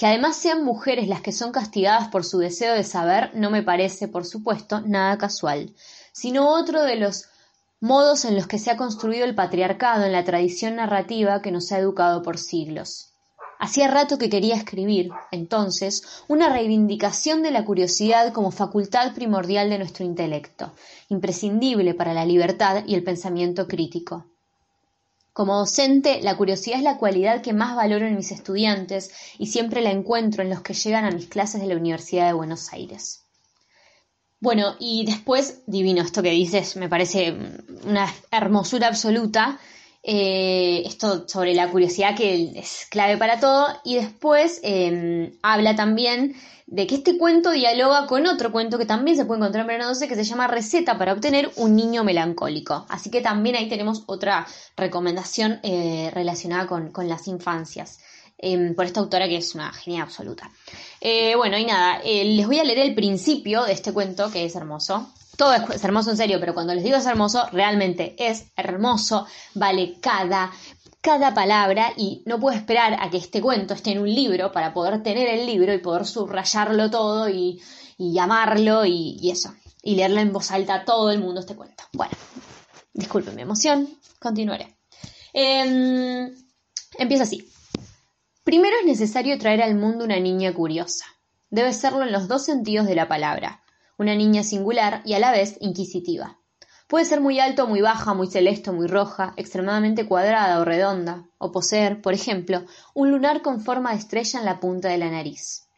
Que 0.01 0.07
además 0.07 0.37
sean 0.37 0.65
mujeres 0.65 1.09
las 1.09 1.21
que 1.21 1.31
son 1.31 1.53
castigadas 1.53 2.09
por 2.09 2.25
su 2.25 2.39
deseo 2.39 2.73
de 2.73 2.85
saber 2.85 3.33
no 3.35 3.51
me 3.51 3.63
parece, 3.63 4.09
por 4.09 4.25
supuesto, 4.25 4.81
nada 4.81 5.19
casual, 5.19 5.75
sino 6.11 6.49
otro 6.49 6.85
de 6.85 6.97
los 6.97 7.27
modos 7.81 8.25
en 8.25 8.35
los 8.35 8.47
que 8.47 8.59
se 8.59 8.71
ha 8.71 8.79
construido 8.79 9.27
el 9.27 9.35
patriarcado 9.35 10.07
en 10.07 10.13
la 10.13 10.25
tradición 10.25 10.77
narrativa 10.77 11.43
que 11.43 11.53
nos 11.53 11.71
ha 11.71 11.79
educado 11.79 12.23
por 12.23 12.39
siglos. 12.39 13.11
Hacía 13.59 13.89
rato 13.89 14.17
que 14.17 14.31
quería 14.31 14.55
escribir, 14.55 15.11
entonces, 15.33 16.03
una 16.29 16.49
reivindicación 16.49 17.43
de 17.43 17.51
la 17.51 17.67
curiosidad 17.67 18.33
como 18.33 18.53
facultad 18.53 19.13
primordial 19.13 19.69
de 19.69 19.77
nuestro 19.77 20.07
intelecto, 20.07 20.73
imprescindible 21.11 21.93
para 21.93 22.15
la 22.15 22.25
libertad 22.25 22.85
y 22.87 22.95
el 22.95 23.05
pensamiento 23.05 23.69
crítico. 23.69 24.30
Como 25.33 25.57
docente, 25.57 26.21
la 26.23 26.37
curiosidad 26.37 26.79
es 26.79 26.85
la 26.85 26.99
cualidad 26.99 27.41
que 27.41 27.53
más 27.53 27.77
valoro 27.77 28.07
en 28.07 28.17
mis 28.17 28.33
estudiantes 28.33 29.11
y 29.39 29.47
siempre 29.47 29.81
la 29.81 29.91
encuentro 29.91 30.43
en 30.43 30.51
los 30.51 30.63
que 30.63 30.75
llegan 30.75 31.05
a 31.05 31.11
mis 31.11 31.27
clases 31.27 31.61
de 31.61 31.69
la 31.69 31.77
Universidad 31.77 32.27
de 32.27 32.33
Buenos 32.33 32.73
Aires. 32.73 33.25
Bueno, 34.41 34.75
y 34.79 35.05
después, 35.05 35.63
divino, 35.67 36.03
esto 36.03 36.23
que 36.23 36.31
dices 36.31 36.77
me 36.77 36.89
parece 36.89 37.37
una 37.85 38.13
hermosura 38.31 38.89
absoluta. 38.89 39.61
Eh, 40.03 40.83
esto 40.87 41.29
sobre 41.29 41.55
la 41.55 41.71
curiosidad 41.71 42.17
que 42.17 42.53
es 42.57 42.87
clave 42.91 43.17
para 43.17 43.41
todo. 43.41 43.69
Y 43.85 43.97
después 43.97 44.61
em, 44.63 45.33
habla 45.43 45.77
también 45.77 46.35
de 46.67 46.87
que 46.87 46.95
este 46.95 47.19
cuento 47.19 47.51
dialoga 47.51 48.07
con 48.07 48.27
otro 48.27 48.53
cuento 48.53 48.79
que 48.79 48.87
también 48.87 49.17
se 49.17 49.25
puede 49.25 49.41
encontrar 49.41 49.63
en 49.63 49.69
Verano 49.69 49.89
12 49.89 50.07
que 50.07 50.15
se 50.15 50.25
llama 50.25 50.47
Receta 50.47 50.97
para 50.97 51.13
obtener 51.13 51.51
un 51.57 51.75
niño 51.75 52.05
melancólico. 52.05 52.87
Así 52.89 53.11
que 53.11 53.21
también 53.21 53.57
ahí 53.57 53.69
tenemos 53.69 54.05
otra 54.07 54.47
recomendación 54.77 55.59
eh, 55.63 56.11
relacionada 56.15 56.67
con, 56.67 56.93
con 56.93 57.09
las 57.09 57.27
infancias. 57.27 57.99
Em, 58.43 58.75
por 58.75 58.87
esta 58.87 59.01
autora 59.01 59.29
que 59.29 59.37
es 59.37 59.55
una 59.55 59.71
genia 59.71 60.03
absoluta. 60.03 60.51
Eh, 61.01 61.35
bueno, 61.37 61.59
y 61.59 61.67
nada, 61.67 62.01
eh, 62.03 62.25
les 62.25 62.47
voy 62.47 62.59
a 62.59 62.65
leer 62.65 62.79
el 62.79 62.95
principio 62.95 63.65
de 63.65 63.73
este 63.73 63.93
cuento 63.93 64.31
que 64.31 64.47
es 64.47 64.57
hermoso. 64.57 65.11
Todo 65.41 65.55
es, 65.55 65.83
hermoso 65.85 66.11
en 66.11 66.19
serio, 66.19 66.39
pero 66.39 66.53
cuando 66.53 66.75
les 66.75 66.85
digo 66.85 66.99
es 66.99 67.07
hermoso, 67.07 67.47
realmente 67.51 68.15
es 68.19 68.53
hermoso, 68.59 69.27
vale 69.55 69.97
cada, 69.99 70.53
cada 71.01 71.33
palabra 71.33 71.95
y 71.97 72.23
no 72.27 72.39
puedo 72.39 72.55
esperar 72.55 72.99
a 73.01 73.09
que 73.09 73.17
este 73.17 73.41
cuento 73.41 73.73
esté 73.73 73.93
en 73.93 74.01
un 74.01 74.15
libro 74.15 74.53
para 74.53 74.75
poder 74.75 75.03
tener 75.03 75.29
el 75.29 75.47
libro 75.47 75.73
y 75.73 75.79
poder 75.79 76.05
subrayarlo 76.05 76.91
todo 76.91 77.31
y, 77.31 77.59
y 77.97 78.13
llamarlo 78.13 78.85
y, 78.85 79.17
y, 79.19 79.31
eso. 79.31 79.55
Y 79.83 79.95
leerlo 79.95 80.21
en 80.21 80.31
voz 80.31 80.51
alta 80.51 80.75
a 80.75 80.85
todo 80.85 81.11
el 81.11 81.21
mundo 81.21 81.41
este 81.41 81.57
cuento. 81.57 81.85
Bueno, 81.95 82.13
disculpen 82.93 83.35
mi 83.35 83.41
emoción, 83.41 83.89
continuaré. 84.19 84.77
Eh, 85.33 86.35
empieza 86.99 87.23
así. 87.23 87.51
Primero 88.45 88.77
es 88.81 88.85
necesario 88.85 89.39
traer 89.39 89.63
al 89.63 89.75
mundo 89.75 90.05
una 90.05 90.21
niña 90.21 90.53
curiosa. 90.53 91.07
Debe 91.49 91.73
serlo 91.73 92.03
en 92.03 92.13
los 92.13 92.29
dos 92.29 92.45
sentidos 92.45 92.87
de 92.87 92.95
la 92.95 93.09
palabra, 93.09 93.60
una 94.01 94.15
niña 94.15 94.43
singular 94.45 95.03
y 95.05 95.13
a 95.13 95.19
la 95.19 95.31
vez 95.31 95.59
inquisitiva. 95.61 96.39
Puede 96.89 97.05
ser 97.05 97.21
muy 97.21 97.39
alto 97.39 97.65
o 97.65 97.67
muy 97.67 97.83
baja, 97.83 98.15
muy 98.15 98.29
celeste 98.29 98.71
o 98.71 98.73
muy 98.73 98.87
roja, 98.87 99.35
extremadamente 99.37 100.07
cuadrada 100.07 100.59
o 100.59 100.65
redonda, 100.65 101.27
o 101.37 101.53
poseer, 101.53 102.01
por 102.01 102.15
ejemplo, 102.15 102.65
un 102.95 103.11
lunar 103.11 103.43
con 103.43 103.61
forma 103.61 103.93
de 103.93 103.99
estrella 103.99 104.39
en 104.39 104.47
la 104.47 104.59
punta 104.59 104.89
de 104.89 104.97
la 104.97 105.11
nariz. 105.11 105.69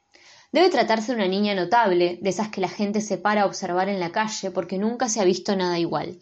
Debe 0.52 0.70
tratarse 0.70 1.10
de 1.10 1.16
una 1.16 1.26
niña 1.26 1.56
notable, 1.56 2.20
de 2.22 2.30
esas 2.30 2.48
que 2.48 2.60
la 2.60 2.68
gente 2.68 3.00
se 3.00 3.18
para 3.18 3.42
a 3.42 3.46
observar 3.46 3.88
en 3.88 3.98
la 3.98 4.12
calle 4.12 4.52
porque 4.52 4.78
nunca 4.78 5.08
se 5.08 5.20
ha 5.20 5.24
visto 5.24 5.56
nada 5.56 5.80
igual. 5.80 6.20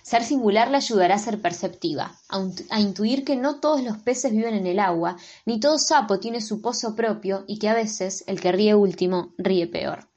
Ser 0.00 0.24
singular 0.24 0.70
le 0.70 0.78
ayudará 0.78 1.16
a 1.16 1.18
ser 1.18 1.42
perceptiva, 1.42 2.18
a, 2.30 2.80
intuir 2.80 3.26
que 3.26 3.36
no 3.36 3.60
todos 3.60 3.82
los 3.82 3.98
peces 3.98 4.32
viven 4.32 4.54
en 4.54 4.66
el 4.66 4.78
agua, 4.78 5.18
ni 5.44 5.60
todo 5.60 5.76
sapo 5.76 6.18
tiene 6.18 6.40
su 6.40 6.62
pozo 6.62 6.96
propio 6.96 7.44
y 7.46 7.58
que 7.58 7.68
a 7.68 7.74
veces 7.74 8.24
el 8.26 8.40
que 8.40 8.52
ríe 8.52 8.74
último 8.74 9.34
ríe 9.36 9.66
peor. 9.66 10.08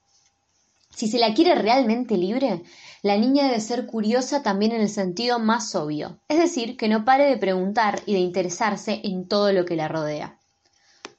Si 0.99 1.07
se 1.07 1.17
la 1.17 1.33
quiere 1.33 1.55
realmente 1.55 2.17
libre, 2.17 2.61
la 3.03 3.15
niña 3.15 3.45
debe 3.45 3.61
ser 3.61 3.85
curiosa 3.85 4.43
también 4.43 4.73
en 4.73 4.81
el 4.81 4.89
sentido 4.89 5.39
más 5.39 5.73
obvio, 5.73 6.19
es 6.27 6.37
decir, 6.37 6.75
que 6.75 6.89
no 6.89 7.05
pare 7.05 7.23
de 7.23 7.37
preguntar 7.37 8.01
y 8.05 8.11
de 8.11 8.19
interesarse 8.19 8.99
en 9.05 9.25
todo 9.25 9.53
lo 9.53 9.63
que 9.63 9.77
la 9.77 9.87
rodea. 9.87 10.37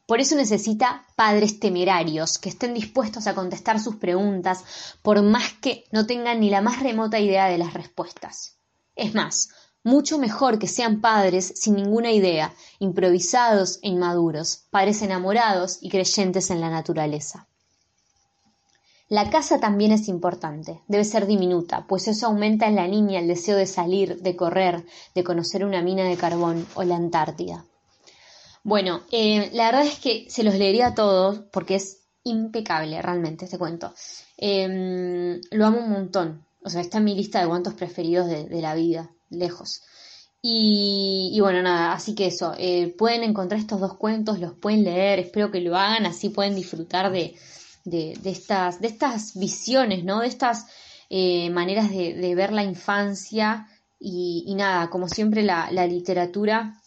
Por 0.05 0.21
eso 0.21 0.37
necesita 0.37 1.07
padres 1.17 1.61
temerarios 1.61 2.37
que 2.37 2.51
estén 2.51 2.75
dispuestos 2.75 3.27
a 3.27 3.35
contestar 3.35 3.81
sus 3.81 3.97
preguntas 3.97 4.65
por 5.01 5.23
más 5.23 5.55
que 5.63 5.85
no 5.93 6.05
tengan 6.05 6.41
ni 6.41 6.51
la 6.51 6.61
más 6.61 6.83
remota 6.83 7.19
idea 7.19 7.47
de 7.47 7.57
las 7.57 7.73
respuestas. 7.73 8.59
Es 8.97 9.15
más, 9.15 9.49
mucho 9.83 10.19
mejor 10.19 10.59
que 10.59 10.69
sean 10.69 11.01
padres 11.01 11.55
sin 11.57 11.77
ninguna 11.77 12.13
idea, 12.13 12.53
improvisados 12.81 13.79
e 13.81 13.89
inmaduros, 13.89 14.67
padres 14.69 15.01
enamorados 15.01 15.79
y 15.81 15.89
creyentes 15.89 16.51
en 16.51 16.61
la 16.61 16.69
naturaleza. 16.69 17.49
La 19.11 19.29
casa 19.29 19.59
también 19.59 19.91
es 19.91 20.07
importante, 20.07 20.83
debe 20.87 21.03
ser 21.03 21.27
diminuta, 21.27 21.85
pues 21.89 22.07
eso 22.07 22.29
aumenta 22.29 22.69
en 22.69 22.77
la 22.77 22.87
niña 22.87 23.19
el 23.19 23.27
deseo 23.27 23.57
de 23.57 23.67
salir, 23.67 24.23
de 24.23 24.37
correr, 24.37 24.87
de 25.17 25.25
conocer 25.25 25.65
una 25.65 25.83
mina 25.83 26.05
de 26.05 26.17
carbón 26.17 26.65
o 26.75 26.85
la 26.85 26.95
Antártida. 26.95 27.65
Bueno, 28.63 29.01
eh, 29.11 29.51
la 29.53 29.67
verdad 29.67 29.85
es 29.85 29.99
que 29.99 30.27
se 30.31 30.45
los 30.45 30.55
leería 30.55 30.87
a 30.87 30.95
todos 30.95 31.41
porque 31.51 31.75
es 31.75 32.03
impecable 32.23 33.03
realmente 33.03 33.47
este 33.47 33.59
cuento. 33.59 33.93
Em, 34.37 35.41
lo 35.51 35.67
amo 35.67 35.81
un 35.81 35.91
montón, 35.91 36.47
o 36.63 36.71
sea, 36.71 36.81
está 36.81 36.99
en 36.99 37.05
mi 37.05 37.17
lista 37.17 37.41
de 37.41 37.49
cuentos 37.49 37.75
preferidos 37.75 38.29
de, 38.29 38.61
la 38.61 38.77
vida, 38.77 39.11
lejos. 39.29 39.83
Y, 40.41 41.37
bueno, 41.41 41.63
nada, 41.63 41.95
así 41.95 42.15
que 42.15 42.29
eso, 42.29 42.55
eh, 42.57 42.95
pueden 42.97 43.25
encontrar 43.25 43.59
estos 43.59 43.81
dos 43.81 43.97
cuentos, 43.97 44.39
los 44.39 44.55
pueden 44.55 44.85
leer, 44.85 45.19
espero 45.19 45.51
que 45.51 45.61
lo 45.61 45.77
hagan, 45.77 46.07
así 46.07 46.29
pueden 46.29 46.55
disfrutar 46.55 47.11
de, 47.11 47.35
de, 47.85 48.19
estas, 48.25 48.81
de 48.81 48.89
estas 48.89 49.39
visiones, 49.39 50.05
¿no? 50.05 50.21
De 50.21 50.29
estas 50.29 50.67
eh, 51.09 51.51
maneras 51.51 51.91
de, 51.91 52.35
ver 52.35 52.53
la 52.53 52.63
infancia 52.63 53.69
y, 53.99 54.55
nada, 54.57 54.91
como 54.91 55.09
siempre 55.09 55.43
la, 55.43 55.71
la 55.71 55.87
literatura 55.87 56.81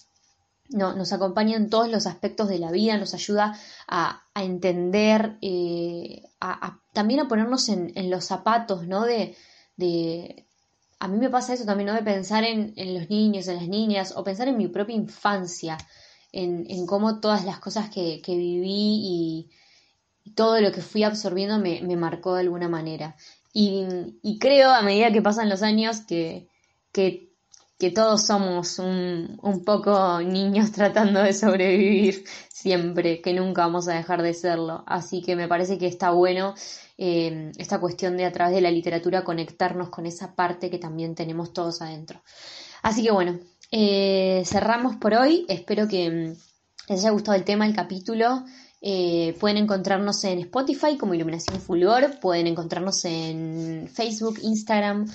no, 0.70 0.94
nos 0.94 1.14
acompaña 1.14 1.56
en 1.56 1.70
todos 1.70 1.90
los 1.90 2.08
aspectos 2.08 2.50
de 2.50 2.60
la 2.60 2.72
vida, 2.72 2.98
nos 2.98 3.14
ayuda 3.14 3.58
a, 3.88 4.24
entender, 4.36 5.38
eh, 5.42 6.24
a, 6.42 6.80
también 6.94 7.22
a 7.22 7.28
ponernos 7.28 7.70
en, 7.70 7.92
en 7.96 8.10
los 8.10 8.26
zapatos, 8.26 8.88
¿no? 8.88 9.06
De, 9.06 9.36
de, 9.78 10.46
a 11.00 11.08
mí 11.08 11.18
me 11.18 11.30
pasa 11.30 11.54
eso 11.54 11.66
también, 11.66 11.88
¿no? 11.88 11.94
De 11.94 12.02
pensar 12.02 12.44
en, 12.44 12.74
en, 12.76 12.96
los 12.96 13.10
niños, 13.10 13.48
en 13.48 13.58
las 13.58 13.68
niñas, 13.68 14.14
o 14.16 14.24
pensar 14.24 14.48
en 14.48 14.58
mi 14.58 14.68
propia 14.68 14.96
infancia, 14.96 15.78
en, 16.32 16.66
en 16.70 16.86
cómo 16.88 17.20
todas 17.20 17.46
las 17.46 17.60
cosas 17.60 17.90
que, 17.90 18.22
que 18.22 18.36
viví 18.36 18.70
y, 19.04 19.50
todo 20.36 20.62
lo 20.62 20.72
que 20.72 20.82
fui 20.82 21.04
absorbiendo 21.04 21.60
me, 21.60 21.82
me 21.82 21.96
marcó 21.96 22.36
de 22.36 22.42
alguna 22.42 22.70
manera. 22.70 23.16
Y, 23.54 23.86
y, 24.24 24.40
creo, 24.40 24.72
a 24.72 24.82
medida 24.82 25.12
que 25.12 25.22
pasan 25.22 25.50
los 25.50 25.62
años, 25.62 26.02
que, 26.02 26.48
que, 26.92 27.32
que 27.78 27.92
todos 27.92 28.26
somos 28.26 28.80
un, 28.80 29.38
un 29.42 29.64
poco 29.64 30.22
niños 30.22 30.72
tratando 30.74 31.22
de 31.22 31.34
sobrevivir 31.34 32.26
siempre, 32.52 33.22
que 33.22 33.34
nunca 33.34 33.62
vamos 33.64 33.88
a 33.88 33.94
dejar 33.94 34.22
de 34.24 34.34
serlo. 34.34 34.84
Así 34.88 35.22
que 35.22 35.36
me 35.36 35.48
parece 35.48 35.78
que 35.78 35.88
está 35.88 36.12
bueno 36.12 36.56
eh, 36.98 37.52
esta 37.58 37.80
cuestión 37.80 38.18
de 38.18 38.26
a 38.26 38.32
través 38.32 38.56
de 38.56 38.62
la 38.62 38.72
literatura 38.72 39.24
conectarnos 39.24 39.90
con 39.90 40.06
esa 40.06 40.36
parte 40.36 40.70
que 40.70 40.80
también 40.80 41.14
tenemos 41.14 41.54
todos 41.54 41.82
adentro. 41.82 42.22
Así 42.82 43.04
que 43.04 43.12
bueno, 43.12 43.40
eh, 43.72 44.44
cerramos 44.46 44.96
por 44.96 45.14
hoy. 45.14 45.46
Espero 45.50 45.88
que 45.88 46.10
mm, 46.10 46.90
les 46.90 47.00
haya 47.00 47.12
gustado 47.12 47.36
el 47.36 47.44
tema, 47.44 47.66
el 47.66 47.76
capítulo. 47.76 48.46
Eh, 48.86 49.38
pueden 49.40 49.56
encontrarnos 49.56 50.22
en 50.26 50.40
Spotify 50.40 50.98
como 50.98 51.14
Iluminación 51.14 51.62
Fulgor, 51.62 52.20
pueden 52.20 52.48
encontrarnos 52.48 53.06
en 53.06 53.90
Facebook, 53.90 54.40
Instagram, 54.42 55.10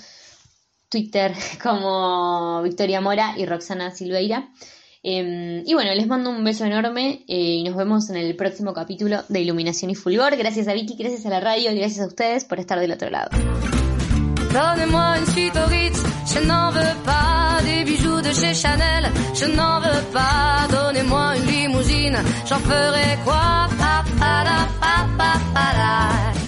Twitter 0.89 1.35
como 1.63 2.63
Victoria 2.63 2.99
Mora 2.99 3.35
y 3.37 3.45
Roxana 3.45 3.91
Silveira. 3.91 4.49
Em, 5.03 5.63
y 5.67 5.73
bueno, 5.75 5.93
les 5.93 6.07
mando 6.07 6.31
un 6.31 6.43
beso 6.43 6.65
enorme 6.65 7.23
eh, 7.27 7.57
y 7.57 7.63
nos 7.63 7.75
vemos 7.75 8.09
en 8.09 8.17
el 8.17 8.35
próximo 8.35 8.73
capítulo 8.73 9.23
de 9.29 9.39
Iluminación 9.39 9.91
y 9.91 9.95
Fulgor. 9.95 10.35
Gracias 10.35 10.67
a 10.67 10.73
Vicky, 10.73 10.95
gracias 10.97 11.27
a 11.27 11.29
la 11.29 11.39
radio 11.39 11.71
y 11.71 11.75
gracias 11.75 12.03
a 12.03 12.07
ustedes 12.07 12.45
por 12.45 12.59
estar 12.59 12.79
del 12.79 12.91
otro 12.91 13.11
lado. 13.11 13.29
Donnez-moi 14.51 15.19
une 15.19 15.27
suite 15.27 15.59
Ritz, 15.67 16.01
je 16.25 16.39
n'en 16.47 16.71
veux 16.71 16.95
pas 17.05 17.61
des 17.63 17.83
bijoux 17.83 18.19
de 18.19 18.33
chez 18.33 18.55
Chanel, 18.55 19.11
je 19.35 19.45
n'en 19.45 19.79
veux 19.79 20.03
pas. 20.11 20.67
Donnez-moi 20.71 21.37
une 21.37 21.48
limousine, 21.79 22.17
j'en 22.47 22.59
ferai 22.59 23.17
quoi? 23.23 23.67
Pa, 23.77 24.03
pa, 24.19 24.43
pa, 24.79 25.07
pa, 25.17 25.33
pa, 25.53 26.38